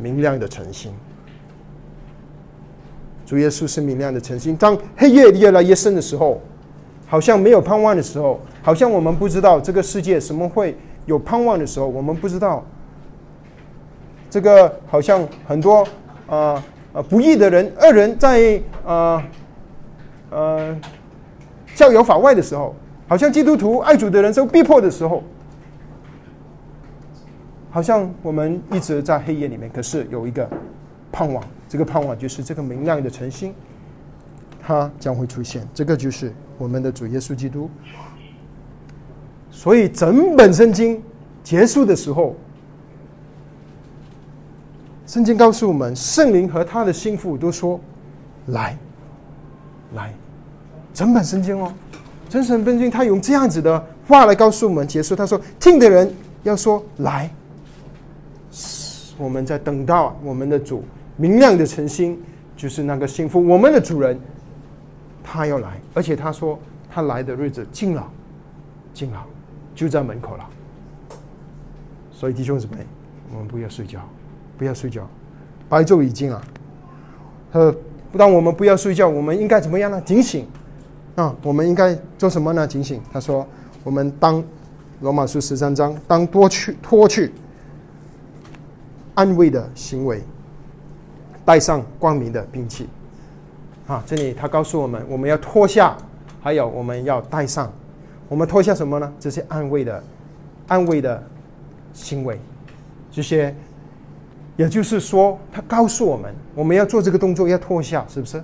[0.00, 0.92] 明亮的晨星。
[3.26, 4.56] 主耶稣是明亮的晨星。
[4.56, 6.40] 当黑夜越来越深的时候，
[7.08, 12.62] 好像没有盼望的时候，好像我们不知道这个世界什么会有盼望的时候，我们不知道。
[14.30, 15.82] 这个好像很多
[16.28, 19.22] 啊啊不义的人恶人在啊
[20.28, 20.78] 呃
[21.74, 22.74] 逍遥法外的时候，
[23.08, 25.22] 好像基督徒爱主的人受逼迫的时候，
[27.70, 29.70] 好像我们一直在黑夜里面。
[29.72, 30.46] 可是有一个
[31.10, 33.54] 盼望，这个盼望就是这个明亮的晨星，
[34.68, 35.66] 它将会出现。
[35.72, 37.70] 这个就是我们的主耶稣基督。
[39.50, 41.02] 所以整本圣经
[41.42, 42.36] 结束的时候。
[45.06, 47.80] 圣经告诉我们，圣灵和他的心腹都说
[48.52, 48.76] ：“来，
[49.94, 50.12] 来。”
[50.92, 51.72] 整本圣经哦，
[52.28, 55.16] 整本圣经他用这样子的话来告诉我们结束。
[55.16, 57.30] 他说：“听的人要说来。”
[59.16, 60.84] 我们在等到我们的主
[61.16, 62.20] 明亮的晨星，
[62.54, 64.20] 就是那个幸福，我们的主人，
[65.22, 66.58] 他要来，而且他说
[66.90, 68.10] 他来的日子近了，
[68.94, 69.24] 近了，
[69.74, 70.46] 就在门口了。
[72.10, 72.78] 所以弟兄姊妹，
[73.32, 74.00] 我们不要睡觉。
[74.58, 75.06] 不要睡觉，
[75.68, 76.42] 白昼已经了。
[77.52, 77.72] 呃，
[78.16, 80.00] 当我们不要睡觉，我们应该怎么样呢？
[80.00, 80.48] 警醒
[81.14, 81.32] 啊！
[81.44, 82.66] 我们应该做什么呢？
[82.66, 83.00] 警醒。
[83.12, 83.46] 他说
[83.84, 84.42] ：“我们当
[85.00, 87.32] 罗马书十三章，当多去脱去
[89.14, 90.24] 安慰的行为，
[91.44, 92.88] 带上光明的兵器。”
[93.88, 95.96] 啊，这里他告诉我们，我们要脱下，
[96.40, 97.72] 还有我们要带上。
[98.28, 99.12] 我们脱下什么呢？
[99.18, 100.04] 这些安慰的、
[100.68, 101.20] 安慰的
[101.92, 102.38] 行为，
[103.10, 103.52] 这些。
[104.56, 108.42] 也就是说，他告诉我们，我们要做这个动作要脱下，是不是？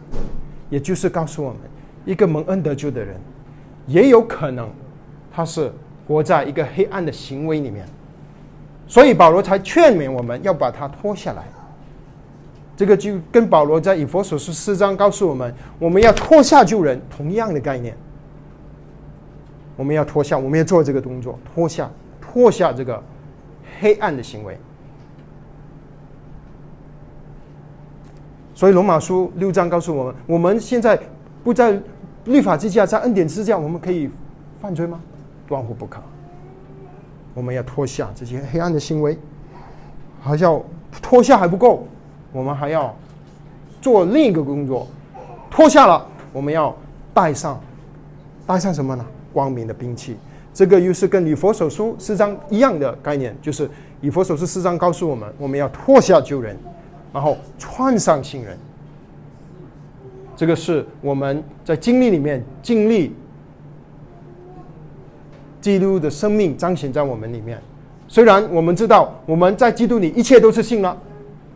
[0.71, 1.59] 也就是告诉我们，
[2.05, 3.17] 一个蒙恩得救的人，
[3.89, 4.71] 也有可能
[5.33, 5.73] 他是
[6.07, 7.85] 活在一个黑暗的行为里面，
[8.87, 11.43] 所以保罗才劝勉我们要把它脱下来。
[12.77, 17.97] 这个就跟保罗在以佛所书四章告诉我们，我们要脱下旧人同样的概念。
[19.77, 23.03] 我们要脱下，我们要做这个动作，脱下，脱下这个
[23.81, 24.57] 黑暗的行为。
[28.55, 30.97] 所以罗马书六章告诉我们，我们现在
[31.43, 31.77] 不在
[32.27, 34.09] 律法之下，在恩典之下，我们可以
[34.61, 35.01] 犯罪吗？
[35.49, 36.01] 断乎不可。
[37.35, 39.19] 我们要脱下这些黑暗的行为，
[40.23, 40.65] 还要
[41.03, 41.85] 脱下还不够，
[42.35, 42.95] 我们还要
[43.81, 44.87] 做另一个工作。
[45.51, 46.77] 脱下了，我们要
[47.15, 47.59] 带上，
[48.47, 49.07] 带上什么呢？
[49.33, 50.17] 光明的兵器。
[50.53, 53.71] 这个又是跟以佛所书四章一样的概念，就是
[54.01, 56.59] 以佛所书四章告诉我们，我们要脱下旧人。
[57.13, 58.59] 然后穿上新人，
[60.35, 63.15] 这个是我们在经历里面经历
[65.61, 67.57] 基督的生命彰显在我们里面。
[68.09, 71.01] 虽然我们知道我们在基督里一切都是新了，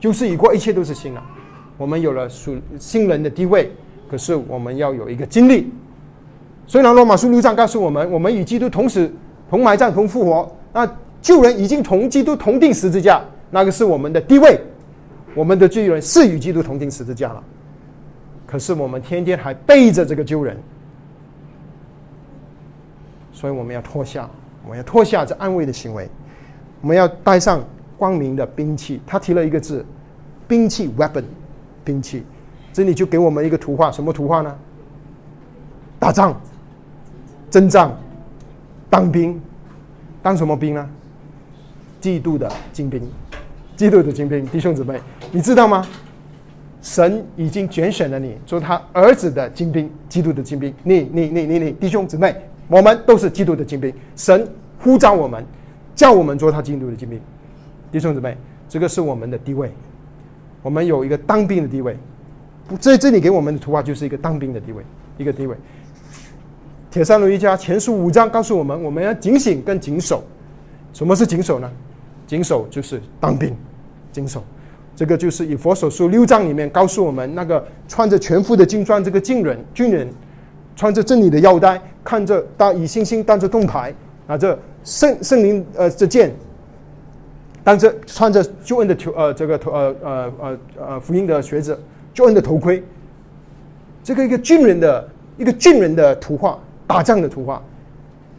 [0.00, 1.22] 就是已过一切都是新了，
[1.76, 3.70] 我们有了属新人的地位，
[4.10, 5.72] 可是我们要有一个经历。
[6.66, 9.12] 虽然罗马书六章告诉我们，我们与基督同时
[9.48, 10.88] 同埋葬同复活，那
[11.20, 14.60] 旧人已经同基督同定十字架，那个是我们的地位。
[15.34, 17.44] 我们的罪人是与基督同定十字架了，
[18.46, 20.56] 可是我们天天还背着这个旧人，
[23.30, 24.28] 所以我们要脱下，
[24.64, 26.08] 我们要脱下这安慰的行为，
[26.80, 27.62] 我们要带上
[27.98, 29.00] 光明的兵器。
[29.06, 29.84] 他提了一个字，
[30.46, 31.24] 兵器 （weapon），
[31.84, 32.22] 兵器。
[32.72, 34.56] 这里就给我们一个图画，什么图画呢？
[35.98, 36.40] 打仗、
[37.50, 37.94] 征战、
[38.88, 39.40] 当兵，
[40.22, 40.88] 当什么兵呢？
[42.00, 43.02] 嫉妒的精兵。
[43.76, 45.00] 基督的精兵，弟兄姊妹，
[45.32, 45.86] 你知道吗？
[46.80, 50.72] 神已经拣选了你做他儿子的精兵，基督的精兵。
[50.84, 52.34] 你、你、你、你、你，弟兄姊妹，
[52.68, 53.92] 我们都是基督的精兵。
[54.14, 54.48] 神
[54.80, 55.44] 呼召我们，
[55.96, 57.20] 叫我们做他基督的精兵。
[57.90, 58.36] 弟兄姊妹，
[58.68, 59.72] 这个是我们的地位，
[60.62, 61.96] 我们有一个当兵的地位。
[62.78, 64.82] 这这里给我们的图画就是一个当兵的地位，
[65.16, 65.56] 一个地位。
[66.90, 70.22] 铁三罗一家前书五章告诉我们，我们要警醒跟警守。
[70.92, 71.70] 什么是警守呢？
[72.26, 73.54] 警守就是当兵。
[74.10, 74.42] 警守，
[74.96, 80.08] 这个就是以佛所书六章里面告诉我们，那个穿着全副的军装这个军人，军人
[80.76, 83.94] 穿着真理的腰带，看着当以星星当着盾牌，
[84.26, 86.34] 拿着圣圣灵呃这剑，
[87.64, 91.78] 当着穿着救恩的头呃这个头呃呃呃呃福音的靴子，
[92.14, 92.82] 救恩的头盔，
[94.02, 97.62] 这个一个军人的一个军人的图画，打仗的图画，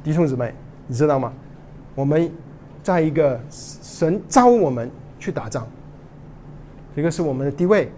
[0.03, 0.53] 弟兄姊妹，
[0.87, 1.33] 你知道吗？
[1.95, 2.31] 我们
[2.81, 4.89] 在一个神召我们。
[5.21, 5.67] 去打仗，
[6.95, 7.91] 这个是我们的地位。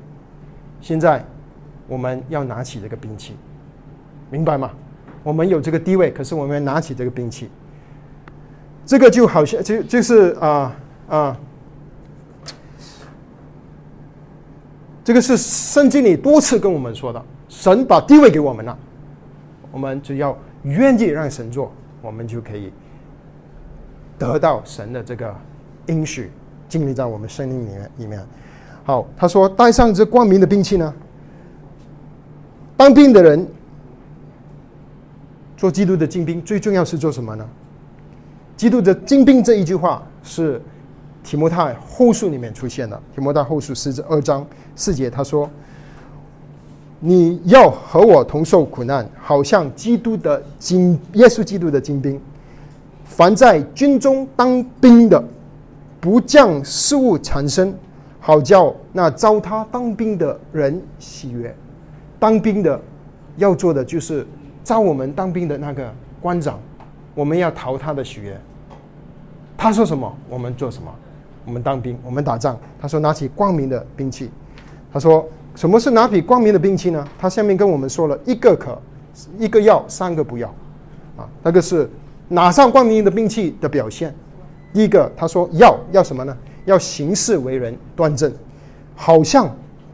[0.82, 1.24] 现在
[1.88, 3.36] 我们要拿起这个兵器，
[4.32, 4.72] 明白吗？
[5.22, 7.48] 我们有这个地位，可是我们要拿起这个兵器。
[8.88, 10.76] 这个就好像就就是啊
[11.12, 11.38] 啊，
[15.04, 18.78] 这个是圣经里多次跟我们说的，神把地位给我们了，
[19.74, 21.70] 我们只要愿意让神做，
[22.02, 22.72] 我们就可以
[24.18, 25.36] 得到神的这个
[25.88, 26.32] 应许。
[26.70, 28.26] 经历在我们生命里面里面，
[28.86, 30.94] 好，他说带上这光明的兵器呢。
[32.78, 33.46] 当兵的人
[35.58, 37.46] 做基督的精兵，最重要是做什么呢？
[38.56, 40.62] 基督的精兵这一句话是
[41.24, 43.02] 提摩太后书里面出现了。
[43.16, 44.46] 提摩太后书十二章
[44.76, 45.50] 四节，他说
[47.00, 52.20] ：“你要和我同受苦难，好像基督的精耶稣基督的精兵。
[53.06, 55.24] 凡在军中当兵的。”
[56.02, 57.72] 不将事物产生，
[58.20, 61.56] 好叫那招他当兵的人喜悦。
[62.18, 62.82] 当兵的
[63.38, 64.26] 要做的就是
[64.64, 66.60] 招我们当兵的那个官长，
[67.14, 68.36] 我们要讨他的喜悦。
[69.56, 70.92] 他说什么，我们做什么。
[71.46, 72.58] 我们当兵，我们打仗。
[72.80, 74.30] 他说拿起光明的兵器。
[74.94, 77.08] 他说什么是拿起光明的兵器呢？
[77.18, 78.80] 他下面跟我们说了一个可，
[79.38, 80.48] 一个要，三个不要。
[81.18, 81.90] 啊，那个是
[82.28, 84.14] 拿上光明的兵器的表现。
[84.74, 86.36] 第一个，他说要要什么呢？
[86.66, 88.32] 要行事为人端正，
[88.96, 89.54] 好像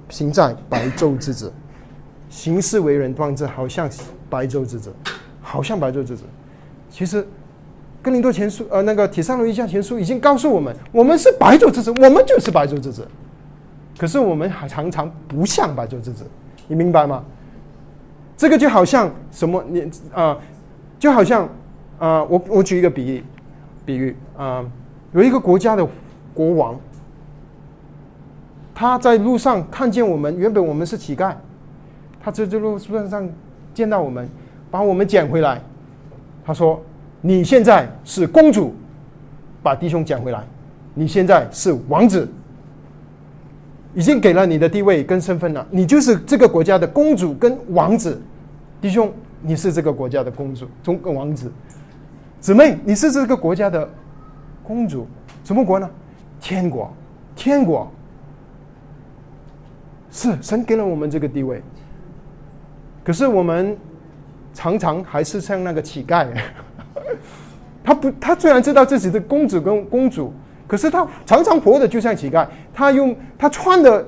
[0.10, 1.52] 行在白昼之子。
[2.30, 3.90] 行事为人端正，好像
[4.30, 4.94] 白昼之子，
[5.42, 6.24] 好像白昼之子。
[6.92, 7.26] 其实，
[8.08, 13.06] 哥林多前书呃，那个铁上罗一下前书已经告诉我们，我们是白昼之子，我们就是白昼之子。
[13.98, 16.26] 可是我们还常常不像白昼之子，
[16.70, 17.22] 你明白吗？
[18.38, 19.62] 这个就好像什么？
[19.68, 20.38] 你啊，
[20.98, 21.50] 就好像
[22.00, 23.22] 啊，我我举一个比喻。
[23.86, 24.66] 比喻啊，
[25.12, 25.86] 有一个国家的
[26.34, 26.80] 国王，
[28.74, 31.36] 他在路上看见我们，原本我们是乞丐，
[32.22, 33.30] 他在这路路上
[33.74, 34.30] 见到我们，
[34.72, 35.62] 把我们捡回来。
[36.46, 36.82] 他说
[37.22, 38.74] ：“你现在是公主，
[39.64, 40.44] 把弟兄讲回来，
[40.94, 42.30] 你现在是王子，
[43.96, 48.22] 已经给了你的地位跟身份了，你就是这个国家的公主跟王子，
[48.80, 49.12] 弟兄，
[49.42, 51.52] 你是这个国家的公主中王子，
[52.40, 53.90] 姊妹，你是这个国家的
[54.64, 55.08] 公主，
[55.44, 55.90] 什么国呢？
[56.40, 56.94] 天国，
[57.36, 57.92] 天国，
[60.12, 61.64] 是神给了我们这个地位，
[63.04, 63.76] 可是我们
[64.54, 66.28] 常常还是像那个乞丐。
[67.88, 70.34] 他不，他虽然知道自己的公子跟公主，
[70.68, 72.46] 可是他常常活的就像乞丐。
[72.74, 74.06] 他用他穿的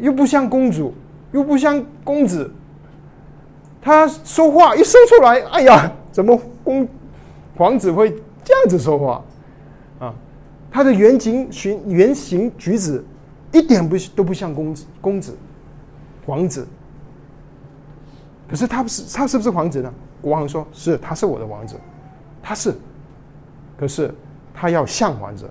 [0.00, 0.94] 又不像公主，
[1.32, 2.50] 又不像公子。
[3.82, 6.88] 他说话一说出来，哎呀，怎么公
[7.58, 8.08] 皇子会
[8.42, 9.22] 这样子说话
[9.98, 10.14] 啊？
[10.70, 13.04] 他的原型、形原型举止
[13.52, 15.36] 一点不都不像公子、公子、
[16.24, 16.66] 皇子。
[18.48, 19.92] 可是他不是，他是不是皇子呢？
[20.22, 21.76] 国王说：“是，他是我的王子。”
[22.48, 22.74] 他是，
[23.78, 24.10] 可是
[24.54, 25.44] 他要像王子，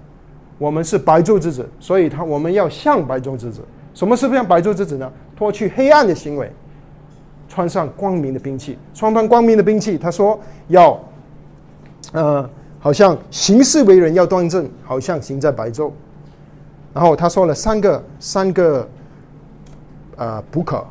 [0.57, 3.61] 我们是白昼之子，所以他我们要像白昼之子。
[3.93, 5.11] 什么是像白昼之子呢？
[5.35, 6.51] 脱去黑暗的行为，
[7.47, 8.79] 穿上光明的兵器。
[8.95, 10.39] 穿上光明的兵器，他说
[10.69, 10.99] 要，
[12.13, 15.91] 呃，好像行事为人要端正，好像行在白昼。
[16.95, 18.89] 然后他说了三个三个，
[20.15, 20.83] 呃，不可，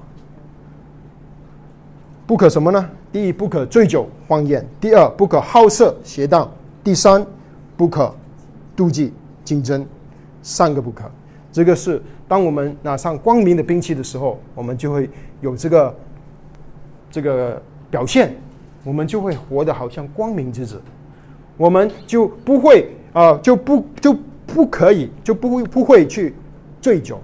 [2.28, 2.88] 不可什么呢？
[3.16, 6.46] 第一，不可醉酒荒宴；第二，不可好色邪荡；
[6.84, 7.26] 第三，
[7.74, 8.14] 不可
[8.76, 9.10] 妒忌
[9.42, 9.86] 竞争。
[10.42, 11.10] 三个不可。
[11.50, 15.08] 这个是当我们拿上光明的兵器的时候，我们就会
[15.40, 15.94] 有这个
[17.10, 18.36] 这个表现，
[18.84, 20.78] 我们就会活得好像光明之子，
[21.56, 24.14] 我们就不会啊，就不就
[24.46, 26.34] 不可以，就不会不会去
[26.82, 27.18] 醉酒。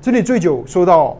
[0.00, 1.18] 这里醉酒说到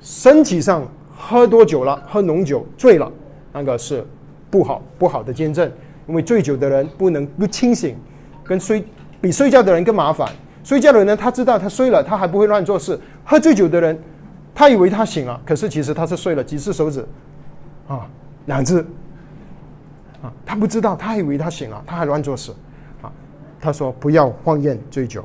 [0.00, 0.88] 身体上。
[1.16, 3.10] 喝多酒了，喝浓酒醉了，
[3.52, 4.04] 那个是
[4.50, 5.70] 不好不好的见证。
[6.08, 7.96] 因为醉酒的人不能不清醒，
[8.42, 8.84] 跟睡
[9.20, 10.28] 比睡觉的人更麻烦。
[10.64, 12.98] 睡觉的人呢他知道他睡了，他还不会乱做事。
[13.24, 13.96] 喝醉酒的人，
[14.54, 17.06] 他以为他醒了，可是其实他是睡了几次手指，
[17.86, 18.08] 啊，
[18.46, 18.80] 两只，
[20.22, 22.52] 啊，他不知道，他以为他醒了，他还乱做事，
[23.00, 23.10] 啊，
[23.60, 25.24] 他说不要荒宴醉酒，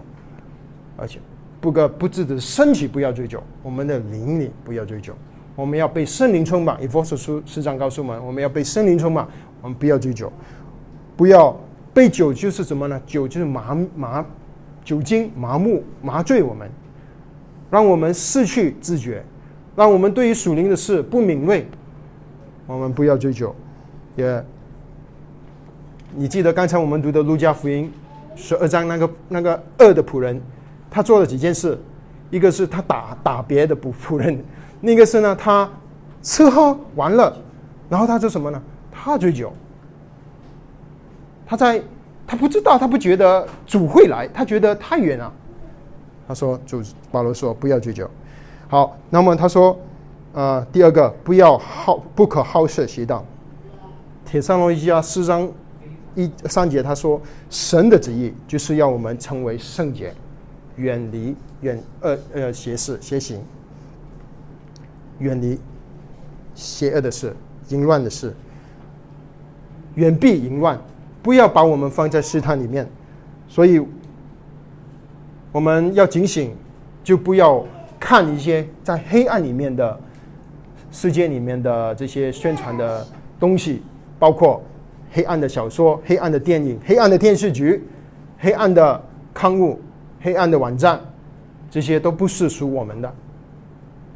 [0.95, 1.19] 而且
[1.59, 5.13] 不个不只的身体不要醉酒，我们的灵里不要醉酒。
[5.57, 9.27] 我们要被圣灵充满，以佛所书十章告诉我们，我们要被圣灵充满。
[9.59, 10.31] 我们不要醉酒，
[11.17, 11.53] 不要
[11.95, 13.01] 被酒就是什么呢？
[13.07, 14.25] 酒就是麻麻
[14.85, 16.69] 酒精麻木麻醉我们，
[17.71, 19.23] 让我们失去自觉，
[19.75, 21.65] 让我们对于属灵的事不敏锐。
[22.67, 23.55] 我们不要醉酒，
[24.15, 24.45] 也
[26.15, 27.91] 你记得刚才我们读的路加福音
[28.35, 30.39] 十二章那个那个恶的仆人，
[30.91, 31.75] 他做了几件事，
[32.29, 34.37] 一个是他打打别的仆仆人。
[34.81, 35.69] 那个是呢，他
[36.21, 37.35] 吃喝玩乐，
[37.89, 38.61] 然后他做什么呢？
[38.91, 39.51] 他醉酒。
[41.45, 41.81] 他在
[42.27, 45.31] 他不知道，他不觉得主会来，他觉得太远了。
[46.27, 48.09] 他说：“主保罗说不要醉酒。”
[48.67, 49.79] 好，那么他说
[50.33, 53.23] ：“呃，第二个不要好不可好色邪道。”
[54.25, 55.49] 铁上罗一家四章
[56.15, 60.13] 一三节他说：“神的旨意就是要我们成为圣洁，
[60.75, 63.41] 远离远呃呃邪事邪行。”
[65.19, 65.59] 远离
[66.55, 67.35] 邪恶的事、
[67.69, 68.33] 淫乱的事，
[69.95, 70.79] 远避淫乱，
[71.21, 72.87] 不要把我们放在试探里面。
[73.47, 73.81] 所以
[75.51, 76.53] 我们要警醒，
[77.03, 77.65] 就不要
[77.99, 79.99] 看一些在黑暗里面的
[80.91, 83.05] 世界里面的这些宣传的
[83.39, 83.81] 东西，
[84.19, 84.61] 包括
[85.11, 87.87] 黑暗的小说、黑暗的电影、黑暗的电视剧、
[88.37, 89.01] 黑暗的
[89.33, 89.79] 刊物、
[90.21, 90.99] 黑暗的网站，
[91.71, 93.13] 这些都不是属我们的。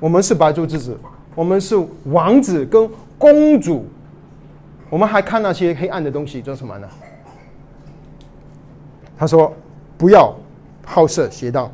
[0.01, 0.97] 我们是白族之子，
[1.35, 2.89] 我们是王子跟
[3.19, 3.85] 公主，
[4.89, 6.89] 我们还看那些黑暗的东西做什么呢？
[9.15, 9.53] 他说
[9.99, 10.35] ：“不要
[10.83, 11.71] 好色邪道，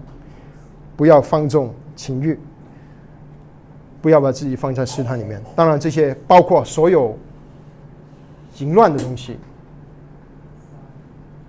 [0.98, 2.38] 不要放纵情欲，
[4.02, 5.42] 不要把自己放在试探里面。
[5.56, 7.18] 当然，这些包括所有
[8.60, 9.38] 淫乱的东西，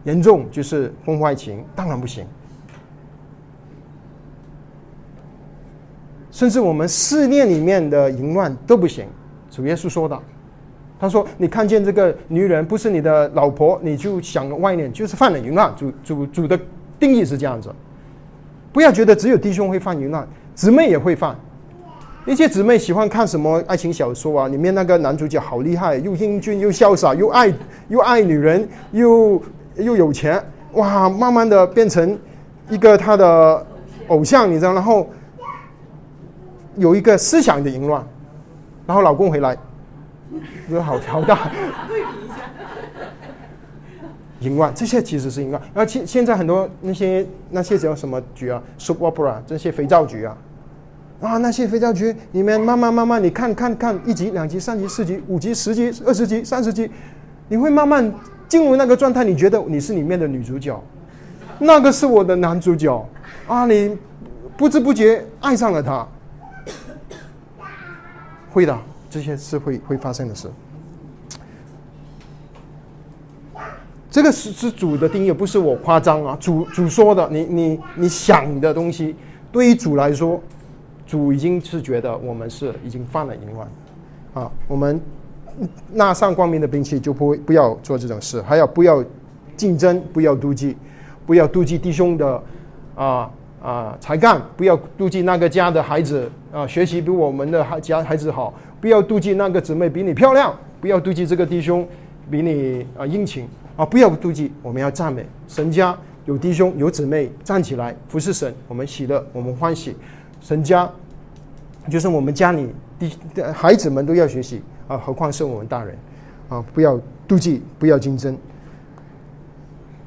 [0.04, 2.24] 严重就是婚外情，当然不行。”
[6.38, 9.04] 甚至我们思念里面的淫乱都不行，
[9.50, 10.16] 主耶稣说的，
[10.96, 16.56] 他说：“你看见这个女人不是你的老婆，你就想外念，就是犯了淫乱。”主主主的
[16.96, 17.74] 定义是这样子，
[18.72, 20.24] 不要觉得只有弟兄会犯淫乱，
[20.54, 21.34] 姊妹也会犯。
[22.24, 27.52] 一些姊妹喜欢看什么爱情小说啊，里面那个男主角好厉害，又英俊又潇洒，又爱
[27.88, 29.42] 又爱女人，又
[29.74, 30.40] 又有钱，
[30.74, 32.16] 哇，慢慢的变成
[32.70, 33.66] 一个他的
[34.06, 35.04] 偶像，你知道，然后。
[36.78, 38.04] 有一个思想的淫乱，
[38.86, 39.56] 然后老公回来，
[40.70, 41.50] 有好好大，
[44.40, 45.60] 淫乱，这些其实是淫乱。
[45.74, 50.36] 而且现现在很多那些那些叫什么局啊，soap opera 这些肥皂剧啊，
[51.20, 56.90] 啊那些肥皂剧里面慢慢慢慢你看看看一集两集三集四集五集十集二十集三十集，
[57.48, 58.12] 你会慢慢
[58.48, 60.80] 进入那个状态，你觉得你是里面的女主角，
[61.58, 63.08] 那个是我的男主角
[63.48, 63.96] 啊，你
[64.56, 66.06] 不知不觉爱上了他，
[68.58, 68.76] 会的，
[69.08, 70.50] 这些是会会发生的事。
[74.10, 76.36] 这个是是主的定义，不是我夸张啊。
[76.40, 79.14] 主主说的，你你你想的东西，
[79.52, 80.42] 对于主来说，
[81.06, 83.68] 主已经是觉得我们是已经犯了淫乱，
[84.34, 85.00] 啊，我们
[85.92, 89.04] 拿上光明的兵器就不会不要做这种事，还要不要
[89.56, 90.76] 竞争，不要妒忌，
[91.24, 92.42] 不要妒忌弟兄的
[92.96, 93.30] 啊
[93.62, 101.86] 啊才干，不要妒忌那个家的孩子啊学习比我们的孩家孩子好，不要妒忌那个姊妹比你漂亮，不要妒忌这个弟兄
[102.30, 103.48] 比你啊殷勤。
[103.78, 103.86] 啊！
[103.86, 109.94] 不要妒忌，我们要赞美神家有弟兄有姊妹站起来服侍神，我们喜乐，我们欢喜。
[110.40, 110.90] 神家
[111.88, 113.12] 就是我们家里弟
[113.54, 115.96] 孩子们都要学习啊，何况是我们大人
[116.48, 116.60] 啊！
[116.74, 118.36] 不要妒忌，不要竞争。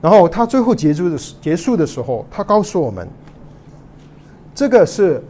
[0.01, 3.07] 然后他最后结束的结束的时候，他告诉我们，
[4.53, 5.23] 这个是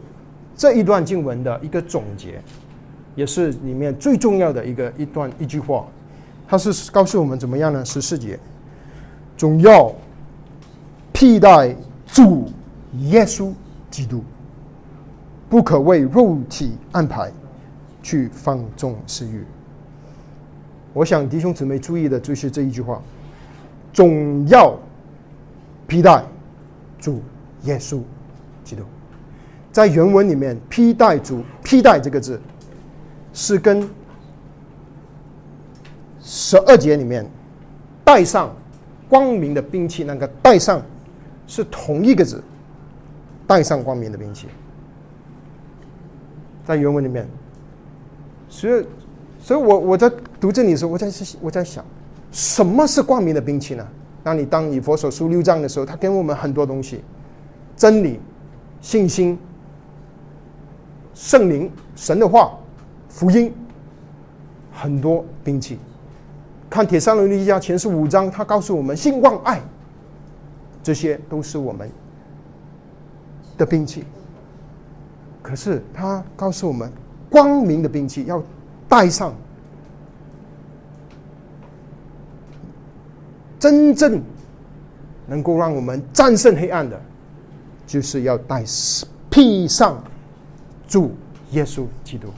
[0.56, 2.40] 这一段经文的一个总结，
[3.14, 5.86] 也是里面最重要的一个一段一句话。
[6.48, 7.82] 它是告诉我们怎么样呢？
[7.84, 8.38] 十四节，
[9.38, 9.90] 总要
[11.12, 11.74] 替代
[12.06, 12.50] 主
[12.98, 13.52] 耶稣
[13.90, 14.22] 基督，
[15.48, 17.32] 不可为肉体安排
[18.02, 19.44] 去放纵私欲。
[20.92, 23.00] 我想弟兄姊妹注意的就是这一句话：
[23.94, 24.78] 总要
[25.88, 26.22] 替代
[26.98, 27.22] 主
[27.62, 28.00] 耶稣
[28.62, 28.82] 基督。
[29.72, 32.40] 在原文里面，“替代主”“替代”这个字
[33.32, 33.88] 是跟。
[36.24, 37.28] 十二节里面，
[38.04, 38.54] 带上
[39.08, 40.80] 光明的兵器，那个带上
[41.48, 42.40] 是同一个字，
[43.44, 44.46] 带上光明的兵器，
[46.64, 47.26] 在原文里面，
[48.48, 48.86] 所以，
[49.40, 50.08] 所以我我在
[50.40, 51.10] 读这里的时候，我在
[51.40, 51.84] 我在想，
[52.30, 53.84] 什么是光明的兵器呢？
[54.22, 57.02] 当你当以佛所书六章的时候，他给我们很多东西，
[57.76, 58.20] 真理、
[58.80, 59.36] 信心、
[61.14, 62.58] 圣灵、神的话、
[63.08, 63.52] 福音，
[64.72, 65.78] 很多兵器。
[66.70, 69.60] 看《铁三轮的一家》前十五章，他告诉我们：信望爱，
[70.82, 71.90] 这些都是我们
[73.58, 74.04] 的兵器。
[75.42, 76.90] 可是他告诉我们，
[77.28, 78.42] 光明的兵器要
[78.88, 79.34] 带上，
[83.58, 84.22] 真正
[85.26, 86.98] 能够让我们战胜黑暗的，
[87.86, 88.64] 就是要带
[89.28, 90.02] 披上
[90.92, 91.14] 主
[91.52, 92.28] 耶稣基督，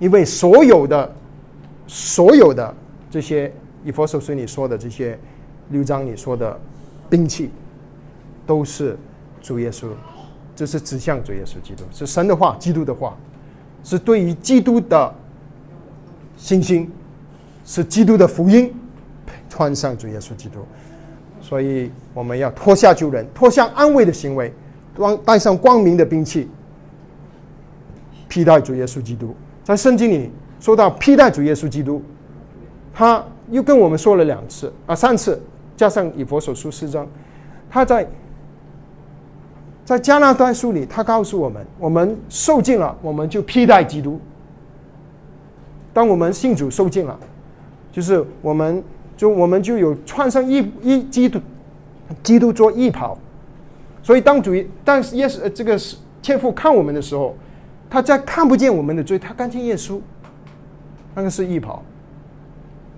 [0.00, 1.14] 因为所有的。
[1.86, 2.74] 所有的
[3.10, 3.52] 这些
[3.84, 5.18] 以佛所书里说的这些
[5.68, 6.58] 六章里说的
[7.10, 7.50] 兵器，
[8.46, 8.96] 都是
[9.42, 9.88] 主耶稣，
[10.56, 13.14] 这是指向主耶稣基督，是神的话，基督的话，
[13.84, 15.14] 是对于基督的
[16.38, 16.90] 信心，
[17.66, 18.72] 是基督的福音，
[19.50, 20.60] 穿上主耶稣基督。
[21.42, 24.50] 所以我们要脱下旧人，脱下安慰的行为，
[24.96, 26.48] 光带上光明的兵器，
[28.28, 29.34] 替代主耶稣基督。
[29.62, 30.30] 在圣经里。
[30.60, 32.00] 说到披戴主耶稣基督，
[32.94, 35.38] 他又跟我们说了两次啊，三次，
[35.76, 37.06] 加上以佛所书四章，
[37.68, 38.08] 他在
[39.84, 44.18] 在加拿大书里，他告诉我们，我们受尽了，我们就披戴基督。
[45.92, 47.20] 当我们信主受尽了，
[47.92, 48.82] 就是我们
[49.18, 51.38] 就我们就有穿上一一基督
[52.22, 53.18] 基督做衣袍，
[54.04, 54.52] 所以当主
[54.84, 57.34] 但是耶稣这个是天父看我们的时候，
[57.90, 60.00] 他在看不见我们的罪，他看见耶稣。
[61.16, 61.82] 那个是义袍，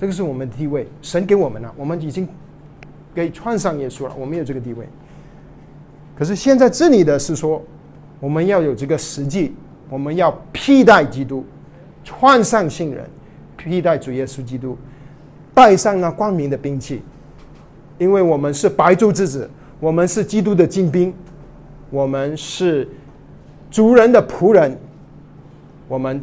[0.01, 2.27] 这个是我们的地位，神给我们了，我们已经
[3.15, 4.89] 给穿上耶稣了，我们有这个地位。
[6.17, 7.63] 可是现在这里的是说，
[8.19, 9.55] 我们要有这个实际，
[9.91, 11.45] 我们要替代基督，
[12.03, 13.05] 穿上信人，
[13.59, 14.79] 替代主耶稣基督，
[15.53, 17.03] 带上那光明的兵器，
[17.99, 19.51] 因为我们是白昼之子，
[19.81, 21.14] 我们是基督的精兵，
[21.91, 22.89] 我们是
[23.70, 24.79] 主人的仆人，
[25.89, 26.20] 我们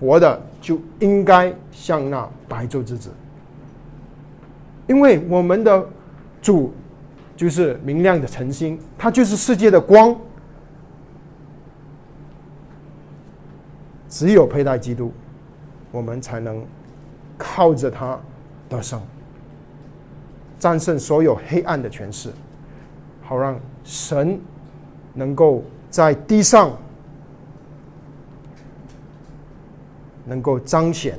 [0.00, 0.40] 活的。
[0.64, 3.10] 就应该像那白昼之子，
[4.86, 5.86] 因为我们的
[6.40, 6.72] 主
[7.36, 10.16] 就是明亮的晨星，他就是世界的光。
[14.08, 15.12] 只有佩戴基督，
[15.92, 16.64] 我们才能
[17.36, 18.18] 靠着他
[18.70, 18.98] 得胜，
[20.58, 22.30] 战胜所有黑暗的权势，
[23.24, 24.38] 好让神
[25.14, 26.70] 能够在地上
[30.26, 31.18] 能够彰显。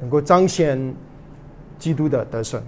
[0.00, 0.94] 能够彰显
[1.78, 2.62] 基督的得胜。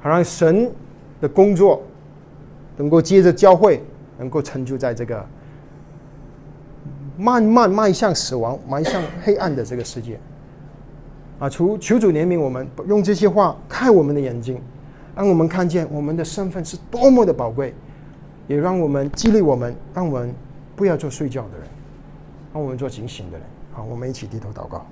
[0.00, 0.70] 好让神
[1.20, 1.82] 的工作
[2.76, 3.82] 能够接着教会
[4.18, 5.26] 能够成就在这个
[7.16, 10.18] 慢慢迈向死亡、迈向黑暗的这个世界。
[11.38, 14.60] 啊，求求主怜悯我们，用这些话开我们的眼睛，
[15.14, 17.74] 让我们看见我们的身份是多么的宝贵，
[18.48, 20.34] 也让我们激励我们，让我们
[20.74, 21.66] 不要做睡觉的人，
[22.54, 23.46] 让我们做警醒的人。
[23.72, 24.86] 好，我们一起低头祷告。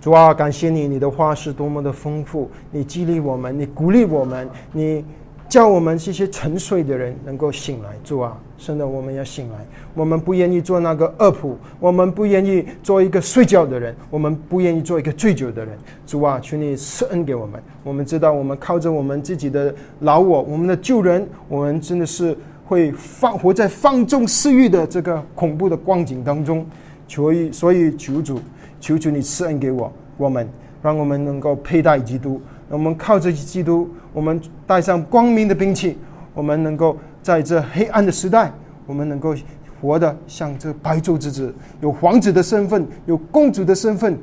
[0.00, 5.04] 主啊，感谢你，你的话是多么的丰富，你激励我们，你鼓励我们，你。
[5.52, 9.58] 叫我们这些沉睡的人能够醒来，主啊，真的我们要醒来。
[9.92, 15.76] 我们不愿意做那个恶仆，我们不愿意做一个睡觉的人，我们不愿意做一个醉酒的人。
[16.06, 17.62] 主啊，求你施恩给我们。
[17.84, 22.34] 我们知道，我们靠着我们自己的老我，我们的旧人，我们真的是
[22.64, 26.64] 会放活在放纵私欲的这个恐怖的光景当中。
[27.06, 28.40] 求以，所以求主，
[28.80, 30.48] 求求你施恩给我，我们
[30.80, 32.40] 让我们能够佩戴基督。
[32.72, 35.98] 我们靠着基督，我们带上光明的兵器，
[36.32, 38.50] 我们能够在这黑暗的时代，
[38.86, 39.36] 我们能够
[39.78, 44.18] 活得像这白昼之子，有皇子的身份，有公主的身份。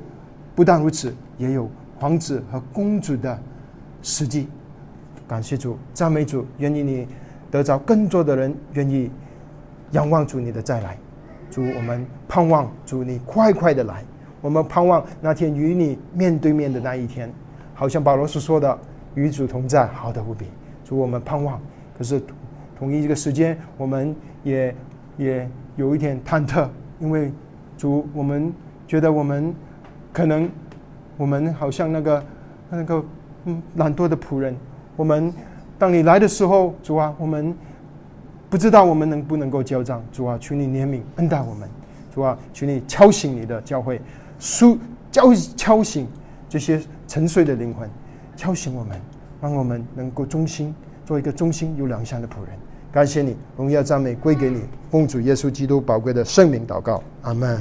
[0.56, 1.70] 不但如此，也有
[2.00, 3.39] 皇子和公主的
[4.02, 4.47] 实际。
[5.28, 7.08] 感谢主，赞美主，愿意你
[7.52, 9.12] 得着更多的人愿意
[9.91, 10.97] 仰望主你的再来。
[11.52, 14.04] 主，我们盼望主你快快的来，
[14.41, 17.32] 我们盼望那天与你面对面的那一天。
[17.80, 18.77] 好像保罗所说的
[19.15, 20.47] “与主同在，好的无比”，
[20.84, 21.57] 主我们盼望。
[21.97, 22.21] 可是
[22.77, 24.13] 同一这个时间，我们
[24.43, 24.75] 也
[25.15, 26.67] 也有一点忐忑，
[26.99, 27.32] 因为
[27.77, 28.53] 主，我们
[28.86, 29.55] 觉得我们
[30.11, 30.49] 可能
[31.15, 32.25] 我们好像那个
[32.69, 33.01] 那个
[33.45, 34.53] 嗯懒惰的仆人。
[34.97, 35.34] 我们
[35.77, 37.55] 当你来的时候，主啊，我们
[38.49, 40.03] 不知道我们能不能够交账。
[40.11, 41.69] 主啊，求你怜悯恩待我们。
[42.13, 44.01] 主啊，求你敲醒你的教会，
[44.38, 44.77] 书
[45.13, 46.05] 敲敲醒
[46.49, 46.77] 这些。
[47.10, 47.89] 沉睡的灵魂，
[48.38, 48.95] 敲醒我们，
[49.41, 52.55] 让我们能够忠心，做一个忠心有良善的仆人。
[52.91, 57.60] 感谢你，荣耀赞美归给你，奉主耶稣基督宝贵的圣名祷告，阿门。